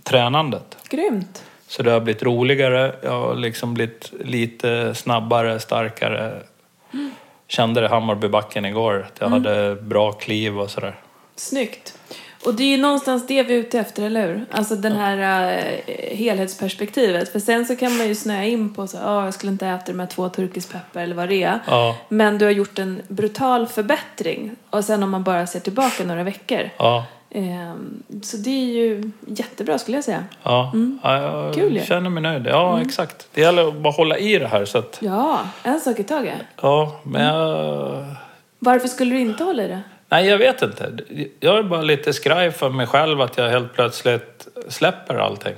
tränandet. 0.03 0.77
Grymt. 0.89 1.43
Så 1.67 1.83
det 1.83 1.91
har 1.91 1.99
blivit 1.99 2.23
roligare, 2.23 2.95
jag 3.03 3.11
har 3.11 3.35
liksom 3.35 3.73
blivit 3.73 4.13
lite 4.19 4.95
snabbare, 4.95 5.59
starkare. 5.59 6.41
Kände 7.47 7.81
det 7.81 7.85
i 7.85 7.89
Hammarbybacken 7.89 8.65
igår, 8.65 9.07
att 9.07 9.21
jag 9.21 9.29
hade 9.29 9.75
bra 9.75 10.11
kliv 10.11 10.59
och 10.59 10.69
sådär. 10.69 10.95
Snyggt. 11.35 11.97
Och 12.45 12.53
det 12.53 12.63
är 12.63 12.67
ju 12.67 12.77
någonstans 12.77 13.27
det 13.27 13.43
vi 13.43 13.53
är 13.53 13.57
ute 13.57 13.79
efter, 13.79 14.03
eller 14.03 14.27
hur? 14.27 14.45
Alltså 14.51 14.75
den 14.75 14.91
här 14.95 15.51
eh, 15.87 16.17
helhetsperspektivet. 16.17 17.31
För 17.31 17.39
sen 17.39 17.65
så 17.65 17.75
kan 17.75 17.97
man 17.97 18.07
ju 18.07 18.15
snöa 18.15 18.45
in 18.45 18.73
på 18.73 18.87
så, 18.87 18.97
ja, 19.03 19.25
jag 19.25 19.33
skulle 19.33 19.51
inte 19.51 19.67
äta 19.67 19.91
de 19.91 19.99
här 19.99 20.07
två 20.07 20.29
turkiskpeppar 20.29 21.01
eller 21.01 21.15
vad 21.15 21.29
det 21.29 21.43
är. 21.43 21.59
Ja, 21.67 21.97
Men 22.09 22.37
du 22.37 22.45
har 22.45 22.51
gjort 22.51 22.79
en 22.79 23.01
brutal 23.07 23.67
förbättring. 23.67 24.51
Och 24.69 24.85
sen 24.85 25.03
om 25.03 25.09
man 25.09 25.23
bara 25.23 25.47
ser 25.47 25.59
tillbaka 25.59 26.03
några 26.03 26.23
veckor. 26.23 26.69
ja, 26.77 27.05
Ehm, 27.33 28.03
så 28.23 28.37
det 28.37 28.49
är 28.49 28.65
ju 28.65 29.11
jättebra 29.27 29.77
skulle 29.79 29.97
jag 29.97 30.03
säga. 30.03 30.23
ja. 30.43 30.71
ja 31.03 31.17
jag 31.21 31.53
Kul 31.53 31.81
känner 31.85 32.09
mig 32.09 32.23
nöjd. 32.23 32.47
Ja, 32.47 32.81
exakt. 32.81 33.27
Det 33.33 33.41
gäller 33.41 33.67
att 33.67 33.75
bara 33.75 33.93
hålla 33.93 34.17
i 34.17 34.39
det 34.39 34.47
här 34.47 34.65
så 34.65 34.77
att, 34.77 34.97
Ja, 35.01 35.39
en 35.63 35.79
sak 35.79 35.99
i 35.99 36.03
taget. 36.03 36.33
ja, 36.61 36.99
men 37.03 37.21
jag... 37.25 38.05
Varför 38.59 38.87
skulle 38.87 39.15
du 39.15 39.19
inte 39.21 39.43
hålla 39.43 39.63
i 39.63 39.67
det? 39.67 39.81
Nej, 40.11 40.25
jag 40.27 40.37
vet 40.37 40.61
inte. 40.61 40.93
Jag 41.39 41.57
är 41.57 41.63
bara 41.63 41.81
lite 41.81 42.13
skraj 42.13 42.51
för 42.51 42.69
mig 42.69 42.87
själv 42.87 43.21
att 43.21 43.37
jag 43.37 43.49
helt 43.49 43.73
plötsligt 43.73 44.47
släpper 44.67 45.15
allting. 45.15 45.55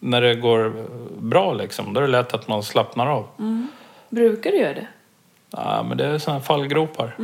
När 0.00 0.20
det 0.20 0.34
går 0.34 0.72
bra 1.18 1.52
liksom, 1.52 1.94
då 1.94 2.00
är 2.00 2.02
det 2.04 2.10
lätt 2.10 2.34
att 2.34 2.48
man 2.48 2.62
slappnar 2.62 3.06
av. 3.06 3.26
Brukar 4.08 4.50
du 4.50 4.56
göra 4.58 4.74
det? 4.74 4.86
Ja, 5.50 5.82
men 5.88 5.98
det 5.98 6.06
är 6.06 6.18
sådana 6.18 6.66
gropar. 6.66 7.16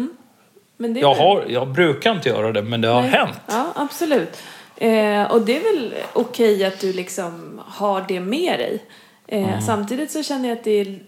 Men 0.77 0.95
det 0.95 1.01
är 1.01 1.03
Jag, 1.03 1.15
väl- 1.15 1.23
har, 1.23 1.45
jag 1.49 1.69
brukar 1.69 2.13
inte 2.13 2.29
göra 2.29 2.53
det, 2.53 2.63
men 2.63 2.81
det 2.81 2.89
har 2.89 3.03
Nej. 3.03 3.11
hänt. 3.11 3.41
Ja, 3.47 3.67
absolut. 3.75 4.43
Eh, 4.77 5.23
och 5.33 5.41
det 5.41 5.57
är 5.57 5.73
väl 5.77 5.95
okej 6.13 6.65
att 6.65 6.81
du 6.81 6.93
liksom 6.93 7.61
har 7.67 8.05
det 8.09 8.21
med 8.21 8.59
dig. 8.59 8.83
Eh, 9.27 9.49
Mm. 9.49 9.61
Samtidigt 9.61 10.11
så 10.11 10.23
känner 10.23 10.49
jag 10.49 10.59
att 10.59 10.65
det 10.65 10.71
är 10.81 10.99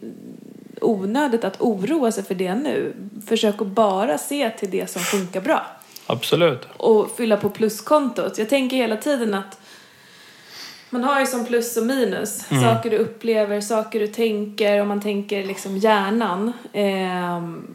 onödigt 0.86 1.44
att 1.44 1.60
oroa 1.60 2.12
sig 2.12 2.24
för 2.24 2.34
det 2.34 2.54
nu. 2.54 2.94
Försök 3.26 3.60
att 3.60 3.66
bara 3.66 4.18
se 4.18 4.50
till 4.50 4.70
det 4.70 4.90
som 4.90 5.02
funkar 5.02 5.40
bra. 5.40 5.66
Absolut. 6.06 6.68
Och 6.76 7.10
fylla 7.16 7.36
på 7.36 7.50
pluskontot. 7.50 8.38
Jag 8.38 8.48
tänker 8.48 8.76
hela 8.76 8.96
tiden 8.96 9.34
att 9.34 9.58
man 10.90 11.04
har 11.04 11.20
ju 11.20 11.26
som 11.26 11.46
plus 11.46 11.76
och 11.76 11.86
minus. 11.86 12.50
Mm. 12.50 12.62
Saker 12.62 12.90
du 12.90 12.96
upplever, 12.96 13.60
saker 13.60 14.00
du 14.00 14.06
tänker. 14.06 14.80
Om 14.80 14.88
man 14.88 15.00
tänker 15.00 15.44
liksom 15.44 15.76
hjärnan. 15.76 16.52
Ehm, 16.72 17.66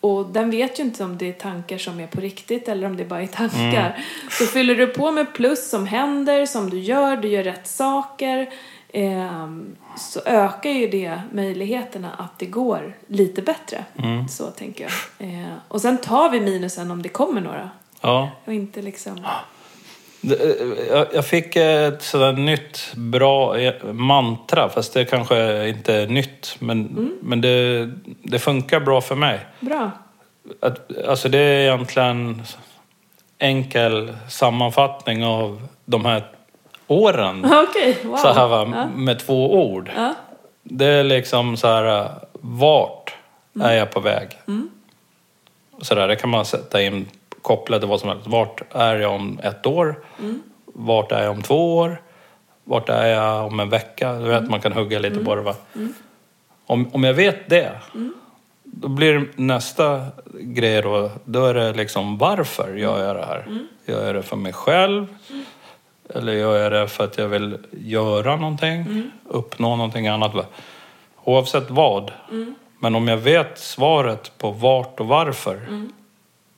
och 0.00 0.26
den 0.26 0.50
vet 0.50 0.78
ju 0.78 0.82
inte 0.82 1.04
om 1.04 1.18
det 1.18 1.28
är 1.28 1.32
tankar 1.32 1.78
som 1.78 2.00
är 2.00 2.06
på 2.06 2.20
riktigt 2.20 2.68
eller 2.68 2.86
om 2.86 2.96
det 2.96 3.04
bara 3.04 3.22
är 3.22 3.26
tankar. 3.26 3.90
Mm. 3.96 4.02
Så 4.30 4.46
fyller 4.46 4.74
du 4.74 4.86
på 4.86 5.10
med 5.10 5.32
plus 5.34 5.70
som 5.70 5.86
händer, 5.86 6.46
som 6.46 6.70
du 6.70 6.78
gör, 6.78 7.16
du 7.16 7.28
gör 7.28 7.42
rätt 7.42 7.66
saker. 7.66 8.48
Ehm, 8.96 9.76
så 9.98 10.20
ökar 10.26 10.70
ju 10.70 10.88
det 10.88 11.20
möjligheterna 11.32 12.10
att 12.18 12.38
det 12.38 12.46
går 12.46 12.92
lite 13.06 13.42
bättre. 13.42 13.84
Mm. 13.98 14.28
Så 14.28 14.50
tänker 14.50 14.84
jag. 15.18 15.28
Eh, 15.28 15.52
och 15.68 15.80
sen 15.80 15.98
tar 15.98 16.30
vi 16.30 16.40
minusen 16.40 16.90
om 16.90 17.02
det 17.02 17.08
kommer 17.08 17.40
några. 17.40 17.70
Ja. 18.00 18.30
Och 18.44 18.52
inte 18.52 18.82
liksom... 18.82 19.26
Det- 20.20 20.58
Jag 21.14 21.26
fick 21.26 21.56
ett 21.56 22.02
sådär 22.02 22.32
nytt 22.32 22.92
bra 22.94 23.58
eh, 23.58 23.92
mantra, 23.92 24.68
fast 24.68 24.94
det 24.94 25.04
kanske 25.04 25.68
inte 25.68 25.94
är 25.94 26.06
nytt. 26.06 26.56
Men, 26.58 27.12
men 27.22 27.40
det, 27.40 27.86
det 28.22 28.38
funkar 28.38 28.80
bra 28.80 29.00
för 29.00 29.14
mig. 29.14 29.40
Bra. 29.60 29.90
Att, 30.60 30.96
alltså 31.08 31.28
det 31.28 31.38
är 31.38 31.60
egentligen 31.60 32.42
enkel 33.38 34.16
sammanfattning 34.28 35.24
av 35.24 35.68
de 35.84 36.04
här 36.04 36.24
åren. 36.86 37.44
Okej, 37.68 37.98
wow. 38.04 38.16
Så 38.16 38.32
här 38.32 38.48
va, 38.48 38.68
Ja. 38.74 38.86
med 38.86 39.18
två 39.18 39.54
ord. 39.66 39.90
Ja. 39.96 40.14
Det 40.62 40.86
är 40.86 41.04
liksom 41.04 41.56
så 41.56 41.66
här, 41.68 42.10
vart 42.32 43.14
är 43.60 43.72
jag 43.72 43.90
på 43.90 44.00
väg? 44.00 44.38
Så 45.80 45.94
där, 45.94 46.08
det 46.08 46.16
kan 46.16 46.30
man 46.30 46.44
sätta 46.44 46.82
in 46.82 47.06
kopplat 47.42 47.80
till 47.80 47.88
vad 47.88 48.00
som 48.00 48.08
helst. 48.08 48.26
Vart 48.26 48.62
är 48.74 48.96
jag 48.96 49.12
om 49.14 49.38
ett 49.42 49.66
år? 49.66 49.94
Vart 50.66 51.12
är 51.12 51.22
jag 51.22 51.30
om 51.32 51.42
två 51.42 51.76
år? 51.76 52.00
Vart 52.64 52.88
är 52.88 53.06
jag 53.06 53.46
om 53.46 53.60
en 53.60 53.68
vecka? 53.70 54.12
Du 54.12 54.24
vet, 54.28 54.50
man 54.50 54.60
kan 54.60 54.72
hugga 54.72 54.98
lite 54.98 55.24
på 55.24 55.34
det 55.34 55.42
va? 55.42 55.54
Om, 56.66 56.90
om 56.92 57.04
jag 57.04 57.14
vet 57.14 57.48
det, 57.50 57.70
då 58.64 58.88
blir 58.88 59.28
nästa 59.36 60.06
grej 60.34 60.82
då, 60.82 61.10
då 61.24 61.44
är 61.46 61.54
det 61.54 61.72
liksom 61.72 62.18
varför 62.18 62.74
gör 62.74 63.04
jag 63.06 63.16
det 63.16 63.26
här? 63.26 63.46
Gör 63.86 64.06
jag 64.06 64.14
det 64.14 64.22
för 64.22 64.36
mig 64.36 64.52
själv? 64.52 65.06
Eller 66.14 66.32
gör 66.32 66.56
jag 66.62 66.72
det 66.72 66.88
för 66.88 67.04
att 67.04 67.18
jag 67.18 67.28
vill 67.28 67.58
göra 67.70 68.36
någonting? 68.36 69.10
Uppnå 69.28 69.76
någonting 69.76 70.06
annat? 70.08 70.32
Oavsett 71.24 71.70
vad. 71.70 72.12
Men 72.78 72.94
om 72.94 73.08
jag 73.08 73.16
vet 73.16 73.58
svaret 73.58 74.32
på 74.38 74.50
vart 74.50 75.00
och 75.00 75.06
varför, 75.06 75.60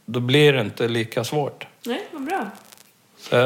då 0.07 0.21
blir 0.21 0.53
det 0.53 0.61
inte 0.61 0.89
lika 0.89 1.25
svårt. 1.25 1.67
Nej, 1.87 2.01
vad 2.13 2.23
bra. 2.25 2.47
Så 3.19 3.37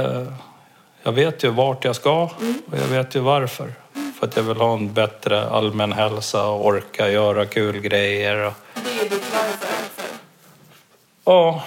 jag, 1.02 1.12
vet 1.12 1.44
ju 1.44 1.50
vart 1.50 1.84
jag 1.84 1.96
ska 1.96 2.22
och 2.66 2.78
jag 2.78 2.86
vet 2.96 3.14
ju 3.16 3.20
varför. 3.20 3.72
För 4.18 4.26
att 4.26 4.36
jag 4.36 4.42
vill 4.42 4.56
ha 4.56 4.72
en 4.74 4.92
bättre 4.92 5.48
allmän 5.48 5.92
hälsa 5.92 6.46
och 6.46 6.66
orka 6.66 7.08
göra 7.10 7.46
kul 7.46 7.80
grejer. 7.80 8.46
Och, 8.46 8.52
Det 8.74 8.80
är 9.06 9.10
ditt 9.10 9.32
varför. 9.32 10.06
ja, 11.24 11.62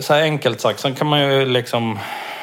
så 0.00 0.14
enkelt 0.14 0.60
sagt. 0.60 0.80
Sen 0.80 0.94
kan 0.94 1.06
man 1.06 1.20
ju 1.32 1.44
liksom, 1.44 1.98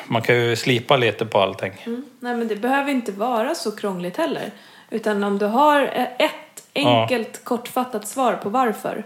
man 0.08 0.22
kan 0.22 0.36
ju 0.36 0.56
slipa 0.56 0.98
lite 0.98 1.26
på 1.26 1.40
allting. 1.40 1.74
Mm. 1.86 2.06
Nej, 2.20 2.36
men 2.36 2.48
det 2.48 2.56
behöver 2.56 2.92
inte 2.92 3.12
vara 3.12 3.56
så 3.56 3.72
krångligt 3.72 4.18
heller. 4.18 4.52
Utan 4.90 5.24
om 5.24 5.38
du 5.38 5.46
har 5.46 5.82
eh, 5.82 6.04
ett 6.04 6.68
enkelt 6.76 7.44
kortfattat 7.44 8.08
svar 8.08 8.34
på 8.34 8.50
varför. 8.50 9.04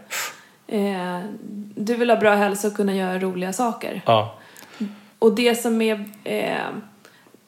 Eh, 0.67 1.19
du 1.75 1.95
vill 1.95 2.09
ha 2.09 2.17
bra 2.17 2.35
hälsa 2.35 2.67
och 2.67 2.75
kunna 2.75 2.95
göra 2.95 3.19
roliga 3.19 3.53
saker. 3.53 4.01
Ja, 4.05 4.35
Och 5.19 5.35
det 5.35 5.55
som 5.55 5.81
är... 5.81 6.05
Eh, 6.23 6.57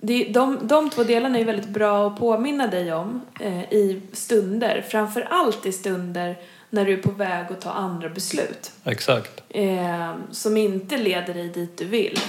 det, 0.02 0.24
de, 0.24 0.58
de 0.62 0.90
två 0.90 1.04
delarna 1.04 1.40
är 1.40 1.46
väldigt 1.46 1.70
bra 1.70 2.08
att 2.08 2.20
påminna 2.20 2.68
dig 2.68 2.94
om 2.94 3.22
eh, 3.40 3.74
i 3.74 4.02
stunder. 4.14 4.86
Framför 4.90 5.28
allt 5.30 5.66
i 5.66 5.72
stunder 5.72 6.36
när 6.70 6.86
du 6.86 6.94
är 6.94 7.02
på 7.02 7.12
väg 7.12 7.46
att 7.52 7.62
ta 7.62 7.72
andra 7.72 8.10
beslut. 8.10 8.72
exakt. 8.84 9.44
Eh, 9.50 10.14
som 10.32 10.58
inte 10.58 10.98
leder 10.98 11.34
dig 11.34 11.50
dit 11.50 11.78
du 11.78 11.86
vill. 11.86 12.20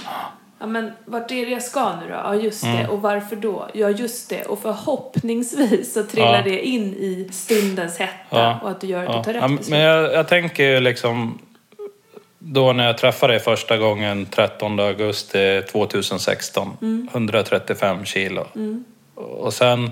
Ja, 0.61 0.67
men 0.67 0.91
vart 1.05 1.31
är 1.31 1.45
det 1.45 1.51
jag 1.51 1.63
ska 1.63 1.95
nu 1.95 2.07
då? 2.07 2.13
Ja, 2.13 2.35
just 2.35 2.63
det. 2.63 2.87
Och 2.87 3.01
varför 3.01 3.35
då? 3.35 3.67
Ja, 3.73 3.89
just 3.89 4.29
det. 4.29 4.43
Och 4.45 4.59
förhoppningsvis 4.61 5.93
så 5.93 6.03
trillar 6.03 6.37
Ja. 6.37 6.41
det 6.43 6.67
in 6.67 6.93
i 6.93 7.29
stundens 7.31 7.97
hetta 7.97 8.13
Ja. 8.29 8.59
och 8.63 8.69
att 8.69 8.81
du 8.81 8.87
gör 8.87 9.03
Ja. 9.03 9.17
du 9.17 9.23
tar 9.23 9.33
rätt 9.33 9.41
beslut. 9.49 9.69
men 9.69 9.79
jag, 9.79 10.13
jag 10.13 10.27
tänker 10.27 10.63
ju 10.63 10.79
liksom 10.79 11.39
då 12.39 12.73
när 12.73 12.85
jag 12.87 12.97
träffade 12.97 13.33
dig 13.33 13.39
första 13.39 13.77
gången 13.77 14.25
13 14.25 14.79
augusti 14.79 15.61
2016, 15.71 17.07
135 17.11 18.05
kilo. 18.05 18.45
Och 19.15 19.53
sen, 19.53 19.91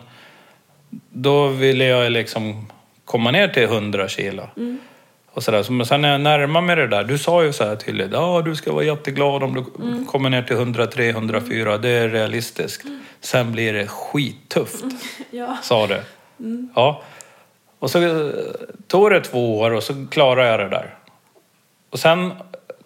då 1.09 1.47
ville 1.47 1.85
jag 1.85 2.11
liksom 2.11 2.67
komma 3.05 3.31
ner 3.31 3.47
till 3.47 3.63
100 3.63 4.07
kilo. 4.07 4.49
Och. 5.47 5.65
Så- 5.65 5.71
Men 5.73 5.85
sen 5.85 6.01
när 6.01 6.11
jag 6.11 6.21
närmar 6.21 6.61
mig 6.61 6.75
det 6.75 6.87
där, 6.87 7.03
du 7.03 7.17
sa 7.17 7.43
ju 7.43 7.53
så 7.53 7.63
här 7.63 7.75
tydligt, 7.75 8.11
ja 8.11 8.41
du 8.45 8.55
ska 8.55 8.73
vara 8.73 8.83
jätteglad 8.83 9.43
om 9.43 9.53
du 9.53 9.65
kommer 10.05 10.29
ner 10.29 10.41
till 10.41 10.55
103, 10.55 11.09
104, 11.09 11.77
det 11.77 11.89
är 11.89 12.09
realistiskt. 12.09 12.85
Sen 13.21 13.51
blir 13.51 13.73
det 13.73 13.87
skittufft 13.87 14.83
Ja. 15.31 15.57
sa 15.63 15.87
du. 15.87 16.01
Ja. 16.75 17.01
Och 17.79 17.91
så 17.91 18.01
eh, 18.03 18.31
tog 18.87 19.11
det 19.11 19.21
två 19.21 19.59
år 19.59 19.71
och 19.71 19.83
så 19.83 20.05
klarade 20.11 20.47
jag 20.49 20.59
det 20.59 20.69
där. 20.69 20.95
Och 21.89 21.99
sen 21.99 22.31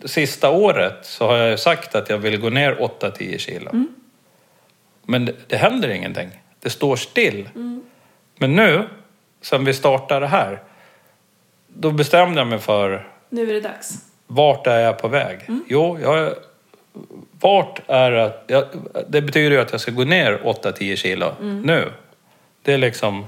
sista 0.06 0.50
året 0.50 0.98
så 1.06 1.28
har 1.28 1.38
jag 1.38 1.50
ju 1.50 1.58
sagt 1.58 1.96
att 1.96 2.10
jag 2.10 2.18
vill 2.18 2.38
gå 2.40 2.50
ner 2.50 2.76
8-10 2.76 3.38
kilo. 3.38 3.72
Men 5.06 5.26
det, 5.26 5.34
det 5.48 5.56
händer 5.58 5.90
ingenting. 5.90 6.30
Det 6.60 6.70
står 6.70 6.96
still. 6.96 7.50
Men 8.38 8.56
nu, 8.56 8.84
sen 9.42 9.66
vi 9.66 9.74
startade 9.74 10.20
det 10.20 10.28
här, 10.28 10.62
då 11.74 11.92
bestämde 11.92 12.40
jag 12.42 12.48
mig 12.48 12.60
för 12.60 13.08
Nu 13.30 13.50
är 13.50 13.54
det 13.54 13.62
dags. 13.62 13.94
vart 14.28 14.68
är 14.68 14.80
jag 14.80 14.98
på 14.98 15.08
väg? 15.08 15.40
Jo, 15.68 16.00
jag 16.02 16.34
vart 17.40 17.82
är 17.88 18.12
det? 18.12 18.34
Jag, 18.48 18.66
det 19.08 19.22
betyder 19.22 19.52
ju 19.52 19.62
att 19.62 19.72
jag 19.72 19.82
ska 19.82 19.92
gå 19.92 20.04
ner 20.04 20.40
8-10 20.44 20.96
kilo 20.96 21.34
nu. 21.42 21.92
Det 22.62 22.74
är 22.74 22.78
liksom... 22.78 23.26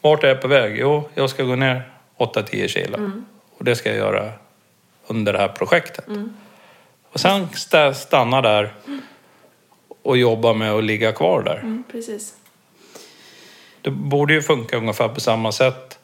Vart 0.00 0.24
är 0.24 0.28
jag 0.28 0.40
på 0.42 0.48
väg? 0.48 0.76
Jo, 0.78 1.08
jag 1.14 1.30
ska 1.30 1.44
gå 1.44 1.56
ner 1.56 1.82
8-10 2.18 2.68
kilo. 2.68 2.96
Mm. 2.96 3.24
Och 3.58 3.64
det 3.64 3.76
ska 3.76 3.88
jag 3.88 3.98
göra 3.98 4.32
under 5.06 5.32
det 5.32 5.38
här 5.38 5.48
projektet. 5.48 6.04
Och 7.12 7.20
sen 7.20 7.46
sta- 7.48 7.92
stanna 7.92 8.40
där 8.42 8.74
och 10.02 10.16
jobba 10.16 10.52
med 10.52 10.72
att 10.72 10.84
ligga 10.84 11.12
kvar 11.12 11.42
där. 11.42 11.56
Mm, 11.58 11.84
precis. 11.92 12.34
Det 13.82 13.90
borde 13.90 14.32
ju 14.34 14.42
funka 14.42 14.76
ungefär 14.76 15.08
på 15.08 15.20
samma 15.20 15.52
sätt 15.52 15.98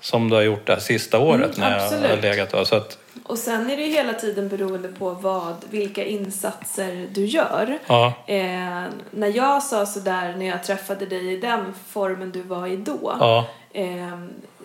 som 0.00 0.30
du 0.30 0.34
har 0.36 0.42
gjort 0.42 0.66
det 0.66 0.72
här 0.72 0.80
sista 0.80 1.18
året 1.18 1.56
Mm, 1.58 1.70
när 1.70 1.70
jag 1.70 1.78
har 1.88 1.96
absolut. 1.96 2.22
legat 2.22 2.50
där. 2.50 2.64
Så 2.64 2.76
att, 2.76 2.98
Och 3.24 3.38
sen 3.38 3.70
är 3.70 3.76
det 3.76 3.82
ju 3.82 3.92
hela 3.92 4.12
tiden 4.12 4.48
beroende 4.48 4.88
på 4.88 5.10
vad, 5.10 5.56
vilka 5.70 6.04
insatser 6.04 7.08
du 7.12 7.24
gör. 7.24 7.78
ja, 7.86 8.12
Eh, 8.26 8.84
när 9.10 9.36
jag 9.36 9.62
sa 9.62 9.86
sådär 9.86 10.34
när 10.38 10.46
jag 10.46 10.64
träffade 10.64 11.06
dig 11.06 11.32
i 11.32 11.36
den 11.36 11.74
formen 11.88 12.30
du 12.32 12.42
var 12.42 12.66
i 12.66 12.76
då. 12.76 13.16
ja, 13.20 13.46
Eh, 13.72 14.18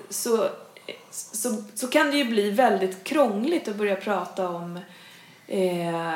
så, 0.09 0.45
så, 1.11 1.63
så 1.75 1.87
kan 1.87 2.11
det 2.11 2.17
ju 2.17 2.25
bli 2.25 2.49
väldigt 2.51 3.03
krångligt 3.03 3.67
att 3.67 3.75
börja 3.75 3.95
prata 3.95 4.49
om 4.49 4.79
eh, 5.47 6.13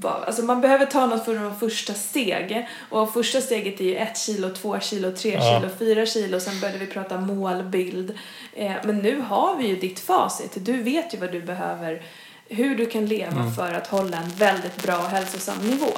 vad- 0.00 0.24
Alltså 0.24 0.42
man 0.42 0.60
behöver 0.60 0.86
ta 0.86 1.06
något 1.06 1.24
för 1.24 1.34
de 1.34 1.58
första 1.60 1.94
steg. 1.94 2.68
Och 2.90 3.12
första 3.12 3.40
steget 3.40 3.80
är 3.80 3.84
ju 3.84 3.96
ett 3.96 4.18
kilo, 4.18 4.50
två 4.54 4.80
kilo, 4.80 5.12
tre 5.16 5.34
Ja. 5.34 5.40
kilo, 5.60 5.72
fyra 5.78 6.06
kilo. 6.06 6.40
Sen 6.40 6.60
började 6.60 6.78
vi 6.78 6.86
prata 6.86 7.20
målbild. 7.20 8.18
Eh, 8.54 8.72
men 8.84 8.98
nu 8.98 9.20
har 9.20 9.56
vi 9.56 9.66
ju 9.66 9.76
ditt 9.76 10.00
facit. 10.00 10.52
Du 10.54 10.82
vet 10.82 11.14
ju 11.14 11.18
vad 11.18 11.32
du 11.32 11.40
behöver. 11.42 12.02
Hur 12.50 12.76
du 12.76 12.86
kan 12.86 13.06
leva 13.06 13.32
Mm. 13.40 13.54
för 13.54 13.72
att 13.74 13.86
hålla 13.86 14.16
en 14.16 14.28
väldigt 14.28 14.82
bra 14.82 14.96
och 14.98 15.04
hälsosam 15.08 15.58
nivå. 15.58 15.92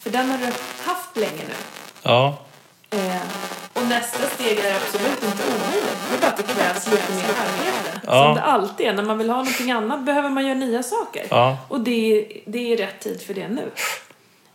För 0.00 0.10
den 0.10 0.30
har 0.30 0.38
du 0.38 0.44
haft 0.84 1.16
länge 1.16 1.42
nu. 1.48 1.54
ja, 2.02 2.38
nästa 3.96 4.26
steg 4.26 4.58
är 4.58 4.74
absolut 4.76 5.22
inte 5.30 5.42
omöjligt. 5.52 5.98
Det 6.10 6.16
är 6.16 6.20
bara 6.20 6.30
att 6.30 6.36
det 6.36 6.42
krävs 6.54 6.86
lite 6.90 7.12
mer 7.12 7.30
arbete. 7.44 8.00
Ja. 8.06 8.24
Som 8.24 8.34
det 8.34 8.42
alltid 8.42 8.86
är. 8.86 8.92
När 8.92 9.02
man 9.02 9.18
vill 9.18 9.30
ha 9.30 9.36
någonting 9.36 9.70
annat 9.70 10.04
behöver 10.04 10.30
man 10.30 10.46
göra 10.46 10.58
nya 10.58 10.82
saker. 10.82 11.22
ja. 11.30 11.58
Och 11.68 11.80
det 11.80 12.18
är, 12.18 12.24
det 12.46 12.72
är 12.72 12.76
rätt 12.76 13.00
tid 13.00 13.22
för 13.22 13.34
det 13.34 13.48
nu. 13.48 13.70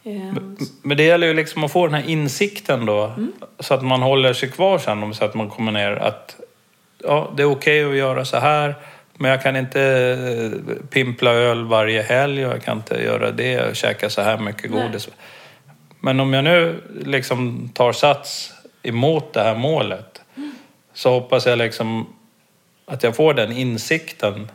Eh, 0.04 0.34
Men 0.82 0.98
det 0.98 1.04
gäller 1.04 1.28
ju 1.28 1.34
liksom 1.34 1.64
att 1.64 1.72
få 1.72 1.88
den 1.88 1.96
här 1.96 2.10
insikten 2.10 2.86
då. 2.86 3.04
Mm. 3.04 3.32
Så 3.60 3.74
att 3.74 3.84
man 3.84 4.02
håller 4.02 4.34
sig 4.34 4.52
kvar 4.52 4.78
sen 4.78 5.14
så 5.14 5.26
att 5.26 5.34
man 5.34 5.50
kommer 5.50 5.72
ner 5.72 5.92
att 5.92 6.36
ja, 7.04 7.32
det 7.38 7.44
är 7.44 7.52
okej 7.52 7.86
att 7.86 7.96
göra 7.96 8.26
så 8.26 8.38
här. 8.38 8.76
Men 9.18 9.32
jag 9.32 9.44
kan 9.44 9.56
inte 9.56 9.82
eh, 9.82 10.88
pimpla 10.90 11.32
öl 11.32 11.66
varje 11.66 12.02
helg 12.02 12.46
och 12.46 12.54
jag 12.54 12.64
kan 12.64 12.78
inte 12.78 12.96
göra 12.96 13.32
det 13.32 13.70
och 13.70 13.76
käka 13.76 14.10
så 14.10 14.22
här 14.22 14.38
mycket 14.38 14.72
Nej. 14.72 14.82
godis. 14.82 15.10
Men 16.00 16.20
om 16.20 16.34
jag 16.34 16.44
nu 16.44 16.84
liksom 17.06 17.70
tar 17.74 17.92
sats 17.92 18.55
emot 18.88 19.34
det 19.34 19.42
här 19.42 19.56
målet 19.56 20.22
så 20.94 21.10
hoppas 21.10 21.46
jag 21.46 21.58
liksom 21.58 22.08
att 22.86 23.04
jag 23.04 23.16
får 23.16 23.34
den 23.34 23.52
insikten 23.52 24.52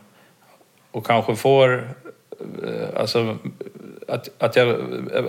och 0.90 1.06
kanske 1.06 1.37
får 1.37 1.94
eh, 2.64 3.00
alltså 3.00 3.37
att, 4.08 4.28
att 4.38 4.56
jag, 4.56 4.68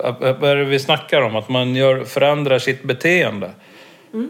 att- 0.04 0.20
vad 0.22 0.44
är 0.44 0.56
det 0.56 0.66
vi 0.66 0.80
snackar 0.80 1.22
om? 1.22 1.36
Att 1.36 1.50
man 1.50 1.76
gör, 1.76 2.04
förändrar 2.04 2.60
sitt 2.60 2.84
beteende. 2.84 3.52
Mm. 4.14 4.30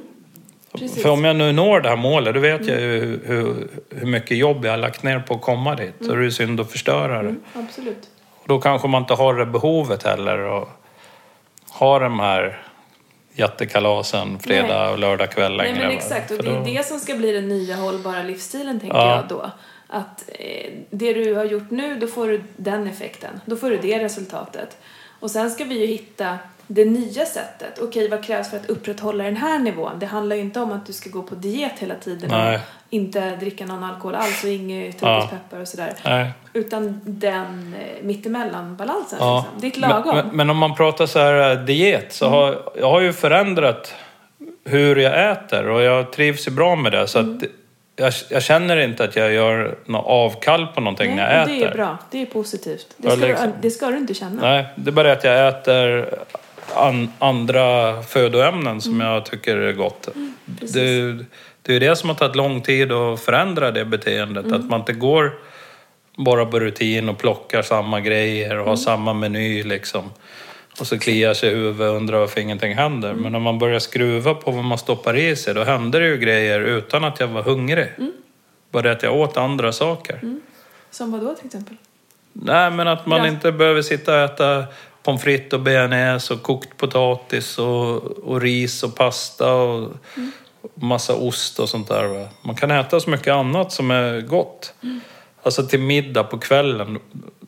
För 1.02 1.10
om 1.10 1.24
jag 1.24 1.36
nu 1.36 1.52
når 1.52 1.80
det 1.80 1.90
här 1.90 1.96
målet, 1.96 2.34
då 2.34 2.40
vet 2.40 2.68
jag 2.68 2.82
ju 2.82 2.88
hur, 3.00 3.20
hur, 3.26 3.68
hur 3.90 4.08
mycket 4.08 4.38
jobb 4.38 4.66
jag 4.66 4.72
har 4.72 4.78
lagt 4.78 5.04
ner 5.04 5.20
på 5.20 5.34
att 5.34 5.42
komma 5.42 5.76
dit. 5.76 5.94
Så 6.00 6.16
det 6.16 6.26
är 6.26 6.30
synd 6.30 6.60
att 6.60 6.72
förstöra 6.72 7.14
det. 7.14 7.30
Mm, 7.30 7.42
absolut. 7.54 8.10
Och 8.36 8.48
då 8.48 8.60
kanske 8.60 8.88
man 8.88 9.02
inte 9.02 9.14
har 9.14 9.34
det 9.34 9.46
behovet 9.46 10.04
heller 10.04 10.38
och 10.40 10.70
ha 11.70 12.00
de 12.00 12.20
här 12.20 12.62
jättekalasen 13.34 14.40
fredag 14.40 14.90
och 14.90 15.00
lördag 15.00 15.32
kväll 15.32 15.58
Nej 15.58 15.68
längre. 15.68 15.80
men 15.80 15.88
va? 15.88 15.94
exakt. 15.94 16.32
Och 16.32 16.38
det 16.44 16.50
är 16.50 16.66
det 16.78 16.86
som 16.86 17.00
ska 17.00 17.16
bli 17.16 17.32
den 17.32 17.48
nya 17.50 17.76
hållbara 17.76 18.24
livsstilen 18.24 18.80
tänker 18.80 18.98
Ja. 18.98 19.16
jag 19.16 19.28
då. 19.28 19.52
Att 19.88 20.30
eh, 20.40 20.72
det 20.90 21.14
du 21.14 21.34
har 21.36 21.46
gjort 21.46 21.72
nu, 21.72 22.00
då 22.00 22.08
får 22.08 22.28
du 22.28 22.44
den 22.58 22.88
effekten. 22.88 23.42
Då 23.46 23.56
får 23.56 23.70
du 23.70 23.78
det 23.78 24.00
resultatet. 24.04 24.78
Och 25.20 25.32
sen 25.32 25.52
ska 25.52 25.64
vi 25.64 25.80
ju 25.80 25.86
hitta 25.86 26.38
det 26.74 26.86
nya 26.86 27.26
sättet. 27.26 27.80
Okej, 27.82 28.10
vad 28.10 28.24
krävs 28.24 28.50
för 28.50 28.58
att 28.58 28.70
upprätthålla 28.70 29.24
den 29.24 29.36
här 29.38 29.60
nivån? 29.60 30.00
Det 30.00 30.06
handlar 30.06 30.36
ju 30.36 30.42
inte 30.42 30.60
om 30.60 30.72
att 30.72 30.86
du 30.86 30.94
ska 30.94 31.10
gå 31.10 31.22
på 31.24 31.36
diet 31.36 31.72
hela 31.80 31.96
tiden 31.96 32.30
Nej. 32.30 32.56
och 32.56 32.62
inte 32.90 33.36
dricka 33.36 33.66
någon 33.66 33.84
alkohol 33.84 34.16
alls 34.16 34.44
och 34.44 34.50
inget 34.50 34.96
Ja. 35.02 35.22
turkispeppar 35.22 35.62
och 35.62 35.68
sådär. 35.68 35.94
Nej. 36.06 36.30
Utan 36.54 37.02
den 37.04 37.76
eh, 37.80 38.04
mittemellan-balansen. 38.06 39.18
Ja. 39.22 39.46
Liksom. 39.54 39.62
Ditt 39.62 39.78
lagom. 39.78 40.16
Men, 40.16 40.26
men, 40.28 40.36
men 40.38 40.50
om 40.50 40.58
man 40.58 40.76
pratar 40.76 41.06
så 41.06 41.20
här 41.20 41.52
eh, 41.52 41.58
diet 41.66 42.14
så 42.14 42.30
har 42.30 42.62
jag 42.76 42.90
har 42.90 43.02
ju 43.02 43.14
förändrat 43.14 43.94
hur 44.66 44.96
jag 44.96 45.32
äter 45.32 45.70
och 45.70 45.82
jag 45.82 46.12
trivs 46.14 46.48
ju 46.48 46.52
bra 46.52 46.76
med 46.76 46.92
det. 46.92 47.08
Så 47.08 47.20
Mm. 47.20 47.38
att 47.38 47.44
jag, 47.96 48.14
jag 48.30 48.44
känner 48.44 48.78
inte 48.78 49.04
att 49.04 49.16
jag 49.16 49.34
gör 49.34 49.76
något 49.86 50.06
avkall 50.06 50.68
på 50.68 50.82
någonting 50.82 51.16
när 51.16 51.28
Nej, 51.28 51.36
jag 51.36 51.44
och 51.44 51.50
äter. 51.50 51.60
det 51.66 51.72
är 51.72 51.74
bra. 51.76 51.98
Det 52.12 52.22
är 52.22 52.26
positivt. 52.26 52.88
Det 52.98 53.12
ska, 53.12 53.26
liksom. 53.28 53.48
du, 53.48 53.54
det 53.62 53.72
ska 53.72 53.88
du 53.88 53.98
inte 53.98 54.14
känna. 54.14 54.42
Nej, 54.42 54.66
det 54.76 54.90
är 54.90 54.92
bara 54.92 55.12
att 55.12 55.24
jag 55.24 55.48
äter 55.48 56.10
an, 56.76 57.14
andra 57.20 58.02
födoämnen 58.04 58.82
som 58.82 59.00
jag 59.00 59.26
tycker 59.26 59.58
är 59.58 59.74
gott. 59.74 60.08
Mm, 60.16 60.34
det, 60.46 61.26
det 61.62 61.76
är 61.76 61.80
det 61.80 61.96
som 61.96 62.10
har 62.10 62.16
tagit 62.16 62.36
lång 62.36 62.62
tid 62.62 62.92
att 62.92 63.20
förändra 63.22 63.72
det 63.72 63.86
beteendet. 63.86 64.46
Mm. 64.46 64.60
Att 64.62 64.70
man 64.70 64.80
inte 64.80 64.94
går 64.94 65.34
bara 66.18 66.46
på 66.46 66.60
rutin 66.60 67.10
och 67.10 67.18
plockar 67.18 67.62
samma 67.62 68.00
grejer 68.00 68.60
och 68.60 68.66
har 68.70 68.76
samma 68.76 69.14
meny 69.14 69.64
liksom. 69.64 70.10
Och 70.80 70.88
så 70.88 71.00
kliar 71.00 71.34
sig 71.34 71.52
i 71.52 71.56
huvudet 71.56 71.90
och 71.90 71.96
undrar 71.96 72.20
varför 72.20 72.42
ingenting 72.42 72.76
händer. 72.76 73.14
Men 73.14 73.32
när 73.32 73.40
man 73.40 73.60
börjar 73.60 73.80
skruva 73.80 74.34
på 74.34 74.52
vad 74.52 74.64
man 74.64 74.78
stoppar 74.78 75.16
i 75.18 75.36
sig 75.36 75.54
då 75.54 75.64
händer 75.64 76.00
det 76.00 76.08
ju 76.08 76.18
grejer 76.18 76.60
utan 76.60 77.04
att 77.04 77.20
jag 77.20 77.28
var 77.28 77.42
hungrig. 77.44 77.88
Bara 78.72 78.84
det 78.84 78.92
att 78.92 79.04
jag 79.04 79.16
åt 79.16 79.38
andra 79.38 79.72
saker. 79.72 80.20
Som 80.92 81.12
vad 81.12 81.22
då 81.22 81.34
till 81.36 81.46
exempel? 81.46 81.76
Nej, 82.34 82.72
men 82.72 82.88
att 82.88 83.06
man 83.06 83.20
Ja. 83.20 83.28
inte 83.28 83.52
behöver 83.52 83.82
sitta 83.82 84.14
och 84.14 84.20
äta 84.20 84.66
pommes 85.04 85.22
frites 85.22 85.54
och 85.54 85.60
bearnaise 85.60 86.34
och 86.34 86.44
kokt 86.44 86.78
potatis 86.78 87.60
och, 87.60 88.04
och 88.04 88.42
ris 88.42 88.84
och 88.84 88.96
pasta 88.96 89.54
och 89.54 89.90
massa 90.74 91.16
ost 91.16 91.60
och 91.60 91.70
sånt 91.70 91.88
där. 91.88 92.08
Va? 92.08 92.28
Man 92.42 92.56
kan 92.56 92.72
äta 92.72 93.00
så 93.00 93.10
mycket 93.10 93.34
annat 93.34 93.72
som 93.72 93.92
är 93.92 94.22
gott. 94.22 94.74
Alltså 95.44 95.68
till 95.68 95.80
middag 95.80 96.24
på 96.24 96.38
kvällen, 96.38 97.00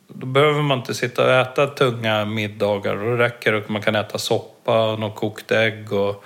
då 0.08 0.26
behöver 0.26 0.62
man 0.62 0.78
inte 0.78 0.94
sitta 0.94 1.24
och 1.24 1.32
äta 1.32 1.66
tunga 1.66 2.24
middagar. 2.24 2.96
Då 2.96 3.16
räcker 3.16 3.52
det 3.52 3.58
att 3.58 3.68
man 3.68 3.82
kan 3.82 3.94
äta 3.94 4.18
soppa 4.18 4.92
och 4.92 5.00
något 5.00 5.14
kokt 5.14 5.50
ägg 5.50 5.92
och 5.92 6.24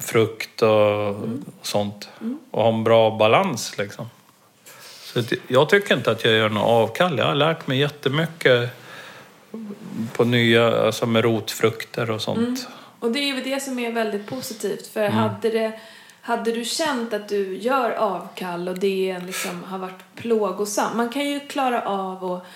frukt 0.00 0.62
och, 0.62 1.08
och 1.08 1.16
sånt. 1.62 2.08
Och 2.50 2.62
ha 2.62 2.68
en 2.68 2.84
bra 2.84 3.16
balans 3.16 3.78
liksom. 3.78 4.10
Så 5.02 5.22
jag 5.48 5.68
tycker 5.68 5.96
inte 5.96 6.10
att 6.10 6.24
jag 6.24 6.34
gör 6.34 6.48
något 6.48 6.68
avkall. 6.68 7.18
Jag 7.18 7.26
har 7.26 7.34
lärt 7.34 7.66
mig 7.66 7.78
jättemycket 7.78 8.70
på 10.12 10.24
nya, 10.24 10.84
alltså 10.86 11.06
med 11.06 11.24
rotfrukter 11.24 12.10
och 12.10 12.20
sånt. 12.20 12.68
Och 13.00 13.12
det 13.12 13.18
är 13.18 13.34
ju 13.34 13.42
det 13.42 13.60
som 13.62 13.78
är 13.78 13.92
väldigt 13.92 14.26
positivt. 14.26 14.86
För 14.86 15.00
Mm. 15.00 15.12
hade, 15.12 15.50
det, 15.50 15.72
hade 16.20 16.52
du 16.52 16.64
känt 16.64 17.12
att 17.12 17.28
du 17.28 17.56
gör 17.56 17.90
avkall 17.90 18.68
och 18.68 18.78
det 18.78 19.18
liksom 19.26 19.64
har 19.64 19.78
varit 19.78 20.14
plågosamt. 20.14 20.96
Man 20.96 21.08
kan 21.08 21.30
ju 21.30 21.40
klara 21.40 21.82
av 21.82 22.24
att 22.24 22.46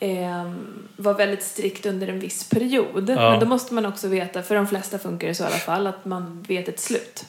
ehm, 0.00 0.88
vara 0.96 1.14
väldigt 1.14 1.42
strikt 1.42 1.86
under 1.86 2.08
en 2.08 2.20
viss 2.20 2.48
period. 2.48 3.10
Ja. 3.10 3.30
Men 3.30 3.40
då 3.40 3.46
måste 3.46 3.74
man 3.74 3.86
också 3.86 4.08
veta, 4.08 4.42
för 4.42 4.54
de 4.54 4.66
flesta 4.66 4.98
funkar 4.98 5.28
det 5.28 5.34
så 5.34 5.42
i 5.42 5.46
alla 5.46 5.56
fall, 5.56 5.86
att 5.86 6.04
man 6.04 6.44
vet 6.48 6.68
ett 6.68 6.80
slut. 6.80 7.24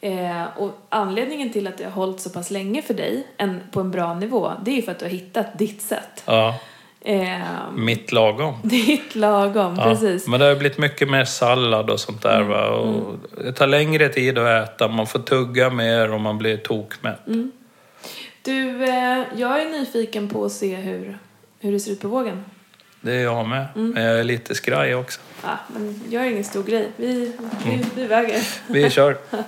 Eh, 0.00 0.44
och 0.56 0.78
anledningen 0.88 1.52
till 1.52 1.66
att 1.66 1.78
det 1.78 1.84
har 1.84 1.90
hållit 1.90 2.20
så 2.20 2.30
pass 2.30 2.50
länge 2.50 2.82
för 2.82 2.94
dig, 2.94 3.26
en, 3.36 3.60
på 3.72 3.80
en 3.80 3.90
bra 3.90 4.14
nivå, 4.14 4.52
det 4.64 4.70
är 4.70 4.74
ju 4.76 4.82
för 4.82 4.92
att 4.92 4.98
du 4.98 5.04
har 5.04 5.10
hittat 5.10 5.58
ditt 5.58 5.82
sätt. 5.82 6.22
Ja, 6.24 6.58
Ehm, 7.08 7.84
mitt 7.84 8.12
lagom. 8.12 8.54
ditt 8.62 9.14
lagom, 9.14 9.74
Ja, 9.76 9.84
precis. 9.84 10.26
Men 10.26 10.40
det 10.40 10.46
har 10.46 10.56
blivit 10.56 10.78
mycket 10.78 11.10
mer 11.10 11.24
sallad 11.24 11.90
och 11.90 12.00
sånt 12.00 12.22
där. 12.22 12.42
Va? 12.42 12.68
Och 12.68 13.16
det 13.44 13.52
tar 13.52 13.66
längre 13.66 14.08
tid 14.08 14.38
att 14.38 14.68
äta, 14.68 14.88
man 14.88 15.06
får 15.06 15.18
tugga 15.18 15.70
mer 15.70 16.12
och 16.12 16.20
man 16.20 16.38
blir 16.38 16.56
tokmätt. 16.56 17.20
Du, 18.42 18.84
eh, 18.84 19.24
jag 19.36 19.62
är 19.62 19.70
nyfiken 19.70 20.28
på 20.28 20.44
att 20.44 20.52
se 20.52 20.76
hur, 20.76 21.18
hur 21.60 21.72
det 21.72 21.80
ser 21.80 21.92
ut 21.92 22.00
på 22.00 22.08
vågen. 22.08 22.44
Det 23.00 23.12
är 23.12 23.22
jag 23.22 23.48
med. 23.48 23.66
Men 23.74 24.04
jag 24.04 24.18
är 24.18 24.24
lite 24.24 24.54
skraj 24.54 24.94
också. 24.94 25.20
Ja, 25.42 25.58
men 25.68 26.00
gör 26.08 26.22
ingen 26.22 26.44
stor 26.44 26.62
grej. 26.62 26.88
Vi, 26.96 27.32
vi, 27.64 27.84
vi 27.94 28.06
väger. 28.06 28.42
Vi 28.72 28.90
kör. 28.90 29.16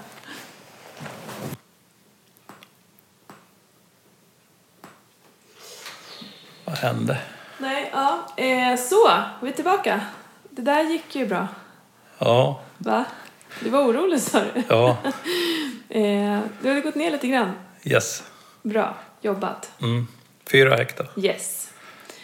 Vad 6.64 6.76
hände? 6.76 7.18
Nej, 7.60 7.90
ja. 7.92 8.18
Eh, 8.36 8.76
så, 8.76 9.10
vi 9.42 9.48
är 9.48 9.52
tillbaka. 9.52 10.00
Det 10.50 10.62
där 10.62 10.82
gick 10.82 11.16
ju 11.16 11.26
bra. 11.26 11.48
Ja, 12.18 12.60
Va? 12.78 13.04
Du 13.60 13.70
var 13.70 13.80
orolig 13.84 14.20
sa 14.20 14.40
du. 14.54 14.62
ja, 14.68 14.96
Eh, 15.88 16.38
du 16.62 16.68
hade 16.68 16.80
gått 16.80 16.94
ner 16.94 17.10
lite 17.10 17.26
grann. 17.28 17.52
yes. 17.84 18.22
Bra 18.62 18.94
jobbat. 19.20 19.70
Mm. 19.82 20.06
Fyra 20.50 20.76
hektar. 20.76 21.06
Yes. 21.16 21.70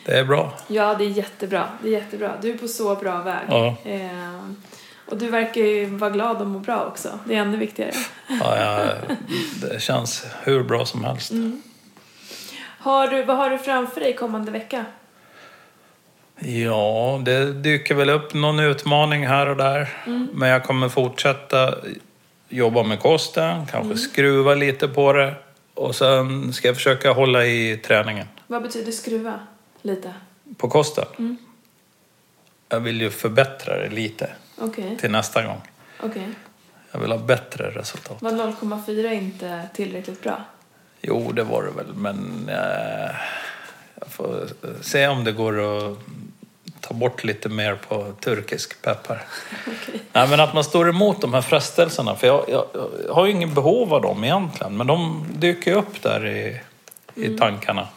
Det 0.04 0.18
är 0.18 0.24
bra. 0.24 0.52
Ja, 0.68 0.94
det 0.94 1.04
är 1.04 1.08
jättebra. 1.08 1.68
Det 1.82 1.88
är 1.88 1.92
jättebra. 1.92 2.32
Du 2.42 2.50
är 2.50 2.58
på 2.58 2.68
så 2.68 2.94
bra 2.94 3.22
väg. 3.22 3.46
Ja. 3.48 3.76
Eh, 3.84 4.40
Och 5.06 5.16
du 5.16 5.28
verkar 5.30 5.60
ju 5.60 5.86
vara 5.86 6.10
glad 6.10 6.40
och 6.40 6.46
må 6.46 6.58
bra 6.58 6.84
också. 6.84 7.18
Det 7.24 7.34
är 7.34 7.38
ännu 7.40 7.56
viktigare. 7.56 7.92
Ja, 8.40 8.56
ja, 8.58 8.94
det 9.62 9.82
känns 9.82 10.26
hur 10.42 10.62
bra 10.62 10.86
som 10.86 11.04
helst. 11.04 11.32
Har 12.78 13.08
du, 13.08 13.22
vad 13.24 13.36
har 13.36 13.50
du 13.50 13.58
framför 13.58 14.00
dig 14.00 14.16
kommande 14.16 14.50
vecka? 14.52 14.84
Ja, 16.38 17.20
det 17.24 17.52
dyker 17.52 17.94
väl 17.94 18.10
upp 18.10 18.34
någon 18.34 18.60
utmaning 18.60 19.26
här 19.26 19.46
och 19.46 19.56
där. 19.56 19.88
Men 20.32 20.48
jag 20.48 20.64
kommer 20.64 20.88
fortsätta 20.88 21.74
jobba 22.48 22.82
med 22.82 23.00
kosten, 23.00 23.66
kanske 23.66 23.96
skruva 23.96 24.54
lite 24.54 24.88
på 24.88 25.12
det. 25.12 25.34
Och 25.74 25.94
sen 25.94 26.52
ska 26.52 26.68
jag 26.68 26.76
försöka 26.76 27.12
hålla 27.12 27.46
i 27.46 27.76
träningen. 27.76 28.26
Vad 28.46 28.62
betyder 28.62 28.92
skruva? 28.92 29.40
Lite. 29.82 30.14
På 30.56 30.68
kosten? 30.68 31.36
Jag 32.68 32.80
vill 32.80 33.00
ju 33.00 33.10
förbättra 33.10 33.78
det 33.78 33.88
lite 33.88 34.30
Okej. 34.58 34.96
till 35.00 35.10
nästa 35.10 35.42
gång. 35.42 35.60
Okej. 36.00 36.28
Jag 36.92 37.00
vill 37.00 37.10
ha 37.12 37.18
bättre 37.18 37.70
resultat. 37.70 38.22
Var 38.22 38.30
0,4 38.30 39.12
inte 39.12 39.68
tillräckligt 39.74 40.22
bra? 40.22 40.44
Jo, 41.00 41.32
det 41.32 41.44
var 41.44 41.62
det 41.62 41.70
väl, 41.70 41.94
men 41.94 42.48
eh, 42.48 43.16
jag 44.00 44.08
får 44.08 44.46
se 44.80 45.08
om 45.08 45.24
det 45.24 45.32
går 45.32 45.78
att 45.78 45.98
ta 46.88 46.94
bort 46.94 47.24
lite 47.24 47.48
mer 47.48 47.74
på 47.88 48.12
turkisk 48.20 48.82
peppar. 48.82 49.22
Okej. 49.66 50.00
Nej, 50.12 50.28
men 50.28 50.40
att 50.40 50.54
man 50.54 50.64
står 50.64 50.88
emot 50.88 51.20
de 51.20 51.34
här 51.34 51.42
frestelserna, 51.42 52.14
för 52.16 52.26
jag, 52.26 52.44
jag, 52.48 52.64
jag 53.06 53.14
har 53.14 53.26
ju 53.26 53.32
ingen 53.32 53.54
behov 53.54 53.94
av 53.94 54.02
dem 54.02 54.24
egentligen, 54.24 54.76
men 54.76 54.86
de 54.86 55.26
dyker 55.34 55.70
ju 55.70 55.76
upp 55.76 56.02
där 56.02 56.26
i, 56.26 56.60
i 57.14 57.38
tankarna. 57.38 57.88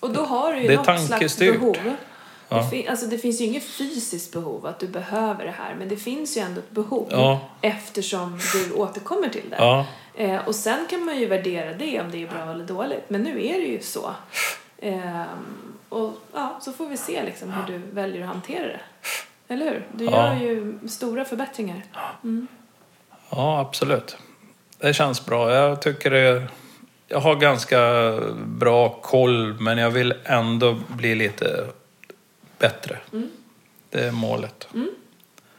Och 0.00 0.10
då 0.10 0.22
har 0.22 0.52
du 0.52 0.60
ju 0.62 0.68
Det 0.68 0.76
något 0.76 1.00
slags 1.06 1.38
behov. 1.38 1.76
Ja. 2.48 2.56
Det, 2.56 2.70
fin- 2.70 2.88
alltså 2.88 3.06
det 3.06 3.18
finns 3.18 3.40
ju 3.40 3.44
inget 3.44 3.64
fysiskt 3.64 4.32
behov 4.32 4.66
att 4.66 4.78
du 4.78 4.86
behöver 4.88 5.44
det 5.44 5.54
här, 5.58 5.74
men 5.78 5.88
det 5.88 5.96
finns 5.96 6.36
ju 6.36 6.40
ändå 6.40 6.60
ett 6.60 6.70
behov 6.70 7.06
Ja. 7.10 7.40
eftersom 7.60 8.38
du 8.54 8.72
återkommer 8.72 9.28
till 9.28 9.50
det. 9.50 9.56
Ja, 9.58 9.86
Eh, 10.14 10.48
och 10.48 10.54
sen 10.54 10.86
kan 10.90 11.04
man 11.04 11.18
ju 11.20 11.26
värdera 11.26 11.72
det 11.74 12.00
om 12.00 12.10
det 12.10 12.22
är 12.22 12.26
bra 12.26 12.50
eller 12.52 12.64
dåligt, 12.64 13.04
men 13.08 13.22
nu 13.22 13.46
är 13.46 13.52
det 13.52 13.66
ju 13.66 13.80
så. 13.82 14.10
Ehm, 14.82 15.74
och 15.92 16.12
ja, 16.32 16.58
så 16.60 16.72
får 16.72 16.86
vi 16.86 16.96
se 16.96 17.22
liksom 17.24 17.52
hur 17.52 17.72
du 17.72 17.78
väljer 17.92 18.22
att 18.22 18.28
hantera 18.28 18.66
det. 18.66 18.80
Eller 19.48 19.64
hur? 19.70 19.86
Du 19.92 20.04
Ja. 20.04 20.34
gör 20.34 20.40
ju 20.42 20.78
stora 20.88 21.24
förbättringar. 21.24 21.82
ja, 23.30 23.60
absolut. 23.60 24.16
Det 24.78 24.94
känns 24.94 25.26
bra. 25.26 25.52
Jag 25.54 25.82
tycker 25.82 26.10
det... 26.10 26.42
Jag 27.08 27.20
har 27.20 27.34
ganska 27.36 27.78
bra 28.46 28.88
koll, 28.88 29.54
men 29.60 29.78
jag 29.78 29.90
vill 29.90 30.14
ändå 30.24 30.76
bli 30.88 31.14
lite 31.14 31.66
bättre. 32.58 32.98
Det 33.90 34.04
är 34.04 34.10
målet. 34.10 34.68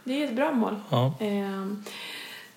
Det 0.03 0.23
är 0.23 0.27
ett 0.27 0.33
bra 0.35 0.51
mål. 0.51 0.75
Ja. 0.89 1.13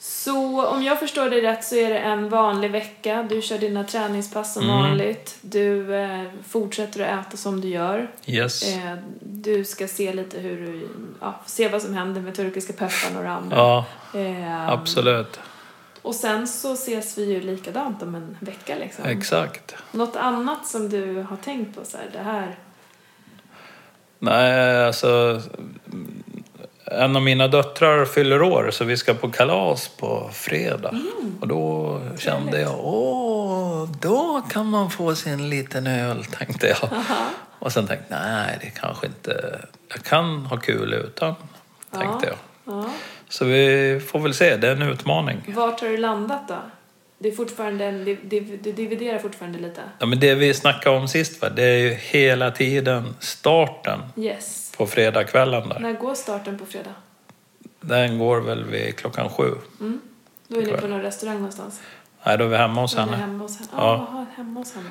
Så 0.08 0.66
om 0.66 0.82
jag 0.82 0.98
förstår 0.98 1.30
dig 1.30 1.40
rätt 1.40 1.64
så 1.64 1.74
är 1.74 1.90
det 1.90 1.98
en 1.98 2.28
vanlig 2.28 2.70
vecka. 2.70 3.26
Du 3.30 3.42
kör 3.42 3.58
dina 3.58 3.84
träningspass 3.84 4.54
som 4.54 4.62
Mm. 4.62 4.76
vanligt. 4.76 5.36
Du 5.40 5.94
eh, 5.96 6.22
fortsätter 6.48 7.00
att 7.00 7.26
äta 7.26 7.36
som 7.36 7.60
du 7.60 7.68
gör. 7.68 8.10
Yes. 8.26 8.62
Eh, 8.76 8.94
du 9.20 9.64
ska 9.64 9.88
se 9.88 10.12
lite 10.12 10.38
hur 10.38 10.66
du, 10.66 10.88
ja, 11.20 11.40
se 11.46 11.68
vad 11.68 11.82
som 11.82 11.94
händer 11.94 12.20
med 12.20 12.34
turkiska 12.34 12.72
pepparn 12.72 13.16
och 13.16 13.22
det 13.22 13.30
andra. 13.30 13.56
Ja, 13.56 13.84
Ehm, 14.14 14.68
absolut. 14.68 15.40
Och 16.02 16.14
sen 16.14 16.48
så 16.48 16.72
ses 16.72 17.18
vi 17.18 17.24
ju 17.24 17.40
likadant 17.40 18.02
om 18.02 18.14
en 18.14 18.36
vecka 18.40 18.76
liksom. 18.78 19.04
Exakt. 19.04 19.74
Något 19.92 20.16
annat 20.16 20.66
som 20.66 20.88
du 20.88 21.22
har 21.22 21.36
tänkt 21.36 21.78
på 21.78 21.84
så 21.84 21.96
här, 21.96 22.08
det 22.12 22.18
här. 22.30 22.56
Nej, 24.18 24.86
alltså... 24.86 25.40
En 26.90 27.16
av 27.16 27.22
mina 27.22 27.48
döttrar 27.48 28.04
fyller 28.04 28.42
år 28.42 28.70
så 28.70 28.84
vi 28.84 28.96
ska 28.96 29.14
på 29.14 29.30
kalas 29.30 29.88
på 29.88 30.30
fredag. 30.32 30.94
Och 31.40 31.48
då 31.48 32.00
kände 32.18 32.60
jag, 32.60 32.74
åh, 32.84 33.88
då 34.00 34.42
kan 34.50 34.66
man 34.66 34.90
få 34.90 35.14
sin 35.14 35.50
liten 35.50 35.86
öl, 35.86 36.24
tänkte 36.24 36.66
jag. 36.66 36.90
Och 37.58 37.72
sen 37.72 37.86
tänkte 37.86 38.14
jag, 38.14 38.20
nej, 38.20 38.58
det 38.60 38.70
kanske 38.70 39.06
inte... 39.06 39.60
Jag 39.88 40.02
kan 40.02 40.46
ha 40.46 40.56
kul 40.56 40.92
utan, 40.92 41.34
tänkte 41.90 42.26
jag. 42.26 42.36
Ja. 42.74 42.84
Så 43.28 43.44
vi 43.44 44.00
får 44.06 44.18
väl 44.18 44.34
se, 44.34 44.56
det 44.56 44.68
är 44.68 44.72
en 44.72 44.82
utmaning. 44.82 45.42
Vart 45.48 45.80
har 45.80 45.88
du 45.88 45.96
landat 45.96 46.48
då? 46.48 46.54
Det 47.18 47.28
är 47.28 47.32
fortfarande 47.32 47.84
en, 47.84 48.04
det, 48.04 48.14
det, 48.14 48.40
du 48.40 48.72
dividerar 48.72 49.18
fortfarande 49.18 49.58
lite? 49.58 49.80
Ja, 49.98 50.06
men 50.06 50.20
det 50.20 50.34
vi 50.34 50.54
snackade 50.54 50.96
om 50.96 51.08
sist, 51.08 51.42
va, 51.42 51.48
det 51.48 51.62
är 51.62 51.76
ju 51.78 51.90
hela 51.90 52.50
tiden 52.50 53.14
starten 53.20 54.00
Yes. 54.16 54.72
på 54.76 54.86
fredagskvällen 54.86 55.68
där. 55.68 55.78
När 55.78 55.92
går 55.92 56.14
starten 56.14 56.58
på 56.58 56.66
fredag? 56.66 56.94
Den 57.80 58.18
går 58.18 58.40
väl 58.40 58.64
vid 58.64 58.96
klockan 58.96 59.28
sju. 59.30 59.50
Då 60.48 60.60
är 60.60 60.66
ni 60.66 60.72
på 60.72 60.86
någon 60.86 61.02
restaurang 61.02 61.36
någonstans? 61.36 61.80
Nej, 62.24 62.38
då 62.38 62.44
är 62.44 62.48
vi 62.48 62.56
hemma 62.56 62.80
hos 62.80 62.96
henne. 62.96 63.16
hemma 63.16 63.44
hos 63.44 63.58
henne? 63.58 63.70
Ja. 63.76 64.08
Ja, 64.12 64.26
hemma 64.36 64.60
hos 64.60 64.74
henne. 64.74 64.88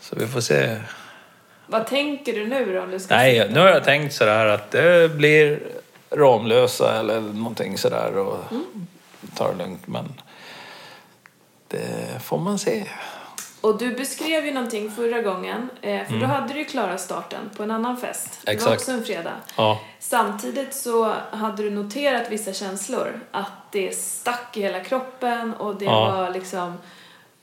Så 0.00 0.16
vi 0.16 0.26
får 0.26 0.40
se. 0.40 0.76
Vad 1.66 1.86
tänker 1.86 2.32
du 2.32 2.46
nu 2.46 2.72
då 2.74 2.80
om 2.82 2.90
du 2.90 2.98
ska 3.00 3.14
Nej, 3.16 3.48
nu 3.52 3.60
har 3.60 3.68
jag 3.68 3.84
tänkt 3.84 4.14
sådär 4.14 4.46
att 4.46 4.70
det 4.70 5.16
blir 5.16 5.60
Ramlösa 6.10 6.98
eller 7.00 7.20
någonting 7.20 7.78
sådär 7.78 8.16
och 8.16 8.38
ta 9.34 9.52
det 9.52 9.58
lugnt. 9.58 9.86
Men 9.86 10.04
det 11.70 12.22
får 12.22 12.38
man 12.38 12.58
se. 12.58 12.84
Och 13.60 13.78
du 13.78 13.94
beskrev 13.94 14.46
ju 14.46 14.52
någonting 14.52 14.90
förra 14.90 15.22
gången, 15.22 15.70
eh, 15.82 16.06
för 16.06 16.16
då 16.16 16.26
hade 16.26 16.52
du 16.52 16.58
ju 16.58 16.64
klarat 16.64 17.00
starten 17.00 17.50
på 17.56 17.62
en 17.62 17.70
annan 17.70 17.96
fest. 17.96 18.38
Det 18.44 18.46
var 18.46 18.52
Mm. 18.52 18.56
Exakt. 18.56 18.80
också 18.80 18.92
en 18.92 19.04
fredag. 19.04 19.32
Ja, 19.56 19.80
Samtidigt 19.98 20.74
så 20.74 21.14
hade 21.30 21.62
du 21.62 21.70
noterat 21.70 22.30
vissa 22.30 22.52
känslor. 22.52 23.20
Att 23.30 23.72
det 23.72 23.98
stack 23.98 24.56
i 24.56 24.60
hela 24.62 24.80
kroppen 24.80 25.54
och 25.54 25.76
det 25.76 25.84
Ja. 25.84 26.10
var 26.16 26.30
liksom 26.30 26.74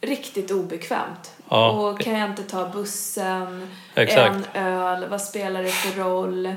riktigt 0.02 0.52
obekvämt. 0.52 1.32
Ja. 1.50 1.70
Och 1.72 2.00
kan 2.00 2.14
jag 2.20 2.30
inte 2.30 2.44
ta 2.44 2.70
bussen? 2.70 3.70
Exakt. 3.96 4.50
En 4.54 4.64
öl? 4.68 5.10
Vad 5.10 5.22
spelar 5.22 5.64
det 5.64 5.72
för 5.72 6.00
roll? 6.04 6.56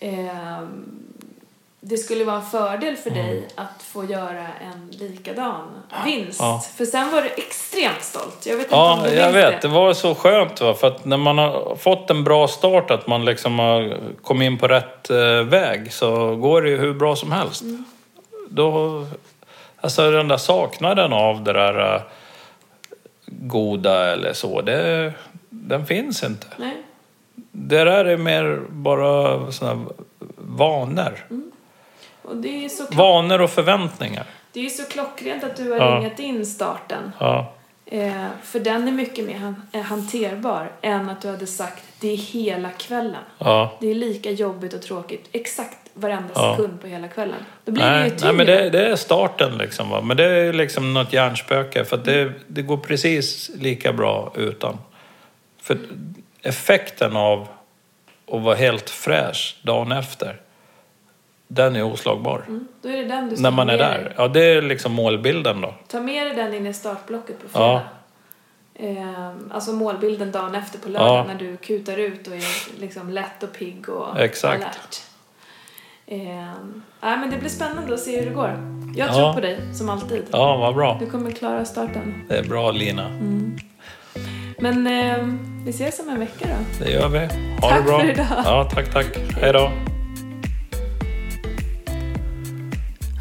Ehm, 0.00 0.84
det 1.84 1.96
skulle 1.96 2.24
vara 2.24 2.36
en 2.36 2.42
fördel 2.42 2.96
för 2.96 3.10
dig 3.10 3.48
att 3.54 3.82
få 3.82 4.04
göra 4.04 4.46
en 4.60 4.90
likadan 4.90 5.68
vinst. 6.04 6.40
Mm. 6.40 6.52
Ja. 6.52 6.64
För 6.76 6.84
sen 6.84 7.10
var 7.12 7.22
du 7.22 7.28
extremt 7.28 8.02
stolt. 8.02 8.46
Jag 8.46 8.56
vet 8.56 8.64
inte 8.64 8.74
om 8.74 9.00
ja 9.04 9.10
du 9.10 9.16
jag 9.16 9.32
vet. 9.32 9.62
Det 9.62 9.68
var 9.68 9.94
så 9.94 10.14
skönt 10.14 10.60
va? 10.60 10.74
för 10.74 10.86
att 10.86 11.04
när 11.04 11.16
man 11.16 11.38
har 11.38 11.76
fått 11.76 12.10
en 12.10 12.24
bra 12.24 12.48
start, 12.48 12.90
att 12.90 13.06
man 13.06 13.24
liksom 13.24 13.58
har 13.58 13.96
kommit 14.22 14.46
in 14.46 14.58
på 14.58 14.68
rätt 14.68 15.10
eh, 15.10 15.42
väg, 15.42 15.92
så 15.92 16.36
går 16.36 16.62
det 16.62 16.70
ju 16.70 16.76
hur 16.76 16.94
bra 16.94 17.16
som 17.16 17.32
helst. 17.32 17.64
Då, 18.48 19.06
alltså 19.80 20.10
den 20.10 20.28
där 20.28 20.36
saknaden 20.36 21.12
av 21.12 21.44
det 21.44 21.52
där 21.52 21.94
eh, 21.94 22.02
goda 23.26 24.12
eller 24.12 24.32
så, 24.32 24.60
det, 24.60 25.12
den 25.48 25.86
finns 25.86 26.22
inte. 26.22 26.46
Nej. 26.56 26.76
Det 27.52 27.84
där 27.84 28.04
är 28.04 28.16
mer 28.16 28.60
bara 28.68 29.52
såna 29.52 29.86
vanor. 30.36 31.26
Och 32.22 32.36
det 32.36 32.64
är 32.64 32.68
så 32.68 32.82
klock- 32.86 32.94
Vanor 32.96 33.40
och 33.40 33.50
förväntningar. 33.50 34.24
Det 34.52 34.66
är 34.66 34.70
så 34.70 34.84
klockrent 34.84 35.44
att 35.44 35.56
du 35.56 35.70
har 35.70 35.78
Ja. 35.78 35.96
ringat 35.96 36.18
in 36.18 36.46
starten. 36.46 37.12
Ja, 37.20 37.52
Eh, 37.86 38.26
för 38.42 38.60
den 38.60 38.88
är 38.88 38.92
mycket 38.92 39.24
mer 39.24 39.38
han, 39.38 39.62
eh, 39.72 39.80
hanterbar 39.80 40.72
än 40.82 41.08
att 41.08 41.22
du 41.22 41.28
hade 41.28 41.46
sagt 41.46 41.82
det 42.00 42.08
är 42.12 42.16
hela 42.16 42.70
kvällen. 42.70 43.22
ja. 43.38 43.76
Det 43.80 43.90
är 43.90 43.94
lika 43.94 44.30
jobbigt 44.30 44.74
och 44.74 44.82
tråkigt 44.82 45.28
exakt 45.32 45.78
varenda 45.94 46.28
Ja. 46.34 46.56
sekund 46.56 46.80
på 46.80 46.86
hela 46.86 47.08
kvällen. 47.08 47.44
Då 47.64 47.72
blir 47.72 47.84
det 47.84 47.90
Nej, 47.90 48.08
ju 48.08 48.14
nej, 48.24 48.32
men 48.32 48.46
det, 48.46 48.70
det 48.70 48.86
är 48.86 48.96
starten 48.96 49.58
liksom. 49.58 49.90
Va? 49.90 50.00
Men 50.00 50.16
det 50.16 50.24
är 50.24 50.52
liksom 50.52 50.94
något 50.94 51.12
hjärnspöke. 51.12 51.84
För 51.84 51.96
det, 51.96 52.32
det 52.46 52.62
går 52.62 52.76
precis 52.76 53.50
lika 53.54 53.92
bra 53.92 54.32
utan. 54.36 54.78
För 55.62 55.78
effekten 56.42 57.16
av 57.16 57.48
att 58.32 58.42
vara 58.42 58.54
helt 58.54 58.90
fräsch 58.90 59.56
dagen 59.62 59.92
efter, 59.92 60.40
den 61.54 61.76
är 61.76 61.82
oslagbar. 61.82 62.44
Mm, 62.48 62.66
Då 62.82 62.88
är 62.88 62.96
det 62.96 63.04
den 63.04 63.28
du 63.28 63.36
ska 63.36 63.42
När 63.42 63.50
man 63.50 63.70
är 63.70 63.78
där. 63.78 63.98
dig. 63.98 64.12
Ja, 64.16 64.28
det 64.28 64.44
är 64.44 64.62
liksom 64.62 64.92
målbilden 64.92 65.60
då. 65.60 65.74
Ta 65.88 66.00
med 66.00 66.26
dig 66.26 66.34
den 66.36 66.54
in 66.54 66.66
i 66.66 66.72
startblocket 66.74 67.42
på 67.42 67.48
fredag. 67.48 67.66
Ja. 67.68 67.82
Eh, 68.88 69.30
alltså 69.50 69.72
målbilden 69.72 70.32
dagen 70.32 70.54
efter 70.54 70.78
på 70.78 70.88
lördag 70.88 71.16
Ja. 71.16 71.24
när 71.24 71.34
du 71.34 71.56
kutar 71.56 71.96
ut 71.96 72.26
och 72.28 72.34
är 72.34 72.80
liksom 72.80 73.10
lätt 73.10 73.42
och 73.42 73.52
pigg 73.52 73.88
och 73.88 74.20
Exakt. 74.20 74.62
alert. 74.64 75.02
Eh, 76.06 76.18
nej, 77.00 77.18
men 77.18 77.30
det 77.30 77.36
blir 77.38 77.48
spännande 77.50 77.94
att 77.94 78.00
se 78.00 78.18
hur 78.20 78.26
det 78.26 78.34
går. 78.34 78.56
Jag 78.96 79.08
Ja. 79.08 79.12
tror 79.14 79.32
på 79.32 79.40
dig, 79.40 79.60
som 79.74 79.88
alltid. 79.88 80.22
Ja, 80.30 80.56
vad 80.56 80.74
bra. 80.74 80.96
Du 81.00 81.06
kommer 81.10 81.30
klara 81.30 81.64
starten. 81.64 82.24
Det 82.28 82.38
är 82.38 82.44
bra 82.44 82.70
Lina. 82.70 83.08
Men 84.58 84.86
eh, 84.86 85.26
vi 85.64 85.70
ses 85.70 86.00
om 86.00 86.08
en 86.08 86.20
vecka 86.20 86.46
då. 86.48 86.84
Det 86.84 86.90
gör 86.92 87.08
vi. 87.08 87.18
Ha 87.60 87.68
Tack 87.68 87.78
det 87.78 87.82
bra. 87.84 88.00
för 88.00 88.10
idag. 88.10 88.26
Ja, 88.44 88.70
tack, 88.74 88.92
tack. 88.92 89.06
Hej 89.40 89.52
då. 89.52 89.70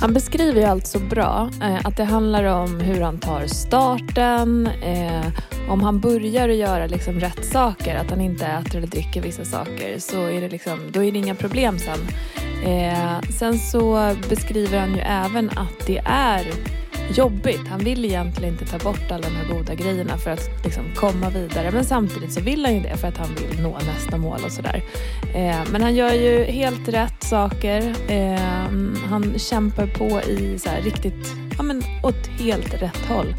Han 0.01 0.13
beskriver 0.13 0.61
ju 0.61 0.67
allt 0.67 0.87
så 0.87 0.99
bra. 0.99 1.49
Eh, 1.61 1.79
att 1.83 1.97
det 1.97 2.03
handlar 2.03 2.43
om 2.43 2.79
hur 2.79 3.01
han 3.01 3.19
tar 3.19 3.47
starten, 3.47 4.67
eh, 4.67 5.25
om 5.69 5.83
han 5.83 5.99
börjar 5.99 6.49
att 6.49 6.55
göra 6.55 6.87
liksom 6.87 7.19
rätt 7.19 7.45
saker, 7.45 7.95
att 7.95 8.09
han 8.09 8.21
inte 8.21 8.45
äter 8.45 8.75
eller 8.75 8.87
dricker 8.87 9.21
vissa 9.21 9.45
saker, 9.45 9.99
så 9.99 10.25
är 10.25 10.41
det, 10.41 10.49
liksom, 10.49 10.79
då 10.91 11.03
är 11.03 11.11
det 11.11 11.17
inga 11.17 11.35
problem 11.35 11.79
sen. 11.79 11.99
Eh, 12.65 13.21
sen 13.39 13.59
så 13.59 14.15
beskriver 14.29 14.79
han 14.79 14.93
ju 14.93 15.01
även 15.01 15.49
att 15.49 15.87
det 15.87 16.01
är 16.05 16.45
jobbigt. 17.11 17.67
Han 17.67 17.79
vill 17.79 18.05
egentligen 18.05 18.53
inte 18.53 18.65
ta 18.65 18.77
bort 18.77 19.11
alla 19.11 19.21
de 19.29 19.35
här 19.35 19.57
goda 19.57 19.75
grejerna 19.75 20.17
för 20.17 20.31
att 20.31 20.63
liksom 20.63 20.83
komma 20.95 21.29
vidare. 21.29 21.71
Men 21.71 21.85
samtidigt 21.85 22.33
så 22.33 22.41
vill 22.41 22.65
han 22.65 22.73
ju 22.73 22.81
det 22.81 22.97
för 22.97 23.07
att 23.07 23.17
han 23.17 23.29
vill 23.35 23.61
nå 23.61 23.77
nästa 23.85 24.17
mål 24.17 24.39
och 24.45 24.51
sådär. 24.51 24.83
Eh, 25.35 25.71
men 25.71 25.81
han 25.81 25.95
gör 25.95 26.13
ju 26.13 26.43
helt 26.43 26.87
rätt 26.87 27.23
saker. 27.23 27.95
Eh, 28.07 28.39
han 29.09 29.33
kämpar 29.37 29.87
på 29.87 30.21
i 30.21 30.59
så 30.59 30.69
här, 30.69 30.81
riktigt, 30.81 31.27
ja 31.57 31.63
men 31.63 31.83
åt 32.03 32.27
helt 32.27 32.73
rätt 32.81 33.05
håll. 33.07 33.35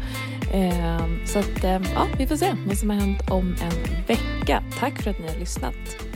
Eh, 0.53 1.25
så 1.25 1.39
att, 1.39 1.63
eh, 1.63 1.81
ja, 1.95 2.07
vi 2.17 2.27
får 2.27 2.35
se 2.35 2.55
vad 2.65 2.77
som 2.77 2.89
har 2.89 2.97
hänt 2.97 3.29
om 3.29 3.55
en 3.61 4.05
vecka. 4.07 4.63
Tack 4.79 5.01
för 5.01 5.11
att 5.11 5.19
ni 5.19 5.27
har 5.27 5.39
lyssnat. 5.39 6.12